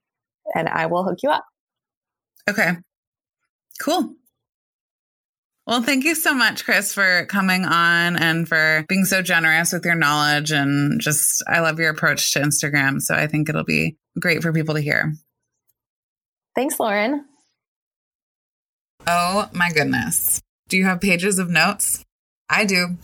[0.55, 1.45] and I will hook you up.
[2.49, 2.77] Okay.
[3.81, 4.15] Cool.
[5.67, 9.83] Well, thank you so much, Chris, for coming on and for being so generous with
[9.83, 10.51] your knowledge.
[10.51, 13.01] And just, I love your approach to Instagram.
[13.01, 15.13] So I think it'll be great for people to hear.
[16.53, 17.25] Thanks, Lauren.
[19.07, 20.39] Oh my goodness.
[20.69, 22.03] Do you have pages of notes?
[22.47, 22.97] I do.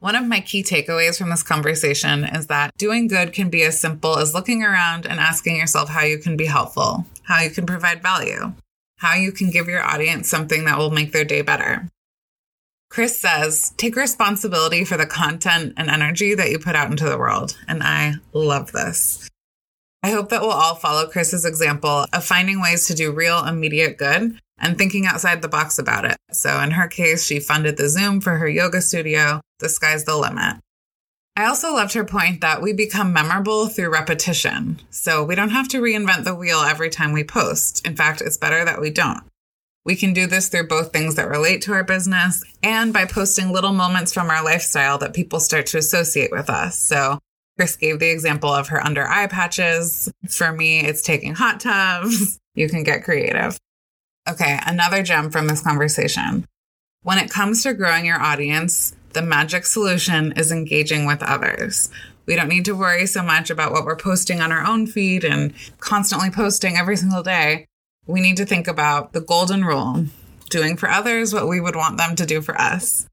[0.00, 3.80] One of my key takeaways from this conversation is that doing good can be as
[3.80, 7.66] simple as looking around and asking yourself how you can be helpful, how you can
[7.66, 8.54] provide value
[9.00, 11.88] how you can give your audience something that will make their day better.
[12.90, 17.18] Chris says, take responsibility for the content and energy that you put out into the
[17.18, 17.56] world.
[17.68, 19.28] And I love this.
[20.02, 23.96] I hope that we'll all follow Chris's example of finding ways to do real immediate
[23.96, 26.16] good and thinking outside the box about it.
[26.32, 29.40] So in her case, she funded the Zoom for her yoga studio.
[29.60, 30.56] The sky's the limit.
[31.36, 34.80] I also loved her point that we become memorable through repetition.
[34.90, 37.86] So we don't have to reinvent the wheel every time we post.
[37.86, 39.22] In fact, it's better that we don't.
[39.84, 43.50] We can do this through both things that relate to our business and by posting
[43.50, 46.78] little moments from our lifestyle that people start to associate with us.
[46.78, 47.18] So
[47.56, 50.12] Chris gave the example of her under eye patches.
[50.28, 52.38] For me, it's taking hot tubs.
[52.52, 53.56] You can get creative.
[54.28, 56.44] Okay, another gem from this conversation.
[57.02, 61.90] When it comes to growing your audience, the magic solution is engaging with others.
[62.26, 65.24] We don't need to worry so much about what we're posting on our own feed
[65.24, 67.66] and constantly posting every single day.
[68.06, 70.06] We need to think about the golden rule
[70.48, 73.08] doing for others what we would want them to do for us.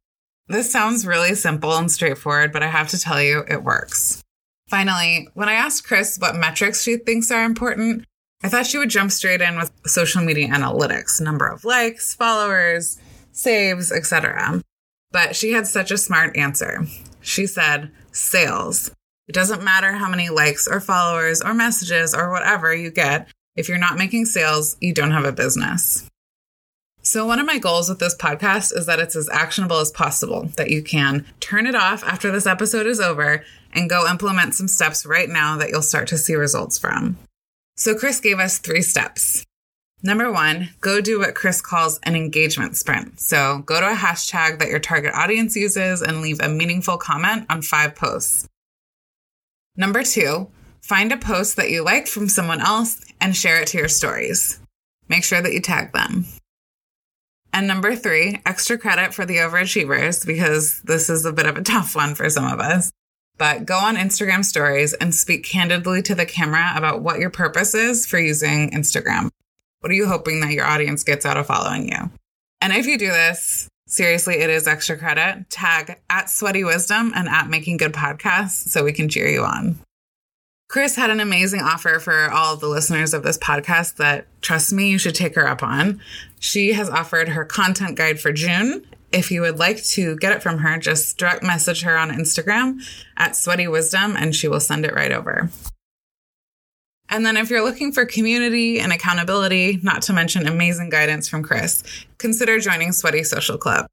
[0.48, 4.24] This sounds really simple and straightforward, but I have to tell you, it works.
[4.70, 8.06] Finally, when I asked Chris what metrics she thinks are important,
[8.44, 12.98] I thought she would jump straight in with social media analytics, number of likes, followers,
[13.32, 14.62] saves, etc.
[15.12, 16.86] But she had such a smart answer.
[17.22, 18.92] She said, sales.
[19.28, 23.28] It doesn't matter how many likes or followers or messages or whatever you get.
[23.56, 26.08] If you're not making sales, you don't have a business.
[27.02, 30.50] So, one of my goals with this podcast is that it's as actionable as possible,
[30.58, 34.68] that you can turn it off after this episode is over and go implement some
[34.68, 37.18] steps right now that you'll start to see results from.
[37.78, 39.47] So, Chris gave us three steps.
[40.04, 43.20] Number one, go do what Chris calls an engagement sprint.
[43.20, 47.48] So, go to a hashtag that your target audience uses and leave a meaningful comment
[47.50, 48.48] on five posts.
[49.76, 50.50] Number two,
[50.82, 54.60] find a post that you liked from someone else and share it to your stories.
[55.10, 56.26] Make sure that you tag them.
[57.52, 61.62] And number three, extra credit for the overachievers because this is a bit of a
[61.64, 62.92] tough one for some of us.
[63.40, 67.74] But go on Instagram stories and speak candidly to the camera about what your purpose
[67.74, 69.30] is for using Instagram.
[69.88, 72.12] What are you hoping that your audience gets out of following you?
[72.60, 75.50] And if you do this, seriously, it is extra credit.
[75.50, 79.80] Tag at Sweaty Wisdom and at Making Good Podcasts so we can cheer you on.
[80.68, 84.74] Chris had an amazing offer for all of the listeners of this podcast that, trust
[84.74, 86.02] me, you should take her up on.
[86.38, 88.86] She has offered her content guide for June.
[89.14, 92.82] If you would like to get it from her, just direct message her on Instagram
[93.16, 95.50] at Sweaty Wisdom and she will send it right over.
[97.10, 101.44] And then if you're looking for community and accountability, not to mention amazing guidance from
[101.44, 101.84] Chris,
[102.18, 103.88] consider joining Sweaty Social Club.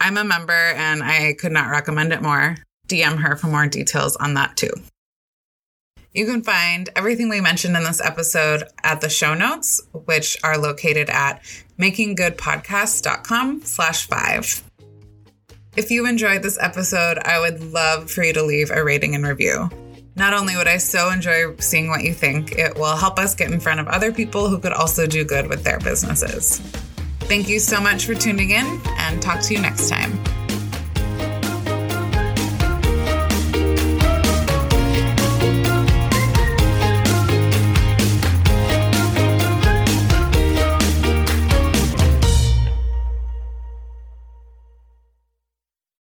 [0.00, 2.56] I'm a member and I could not recommend it more.
[2.88, 4.70] DM her for more details on that too.
[6.12, 10.56] You can find everything we mentioned in this episode at the show notes, which are
[10.56, 11.42] located at
[11.78, 14.62] makinggoodpodcast.com slash five.
[15.76, 19.26] If you enjoyed this episode, I would love for you to leave a rating and
[19.26, 19.68] review.
[20.16, 23.50] Not only would I so enjoy seeing what you think, it will help us get
[23.50, 26.60] in front of other people who could also do good with their businesses.
[27.20, 30.12] Thank you so much for tuning in and talk to you next time.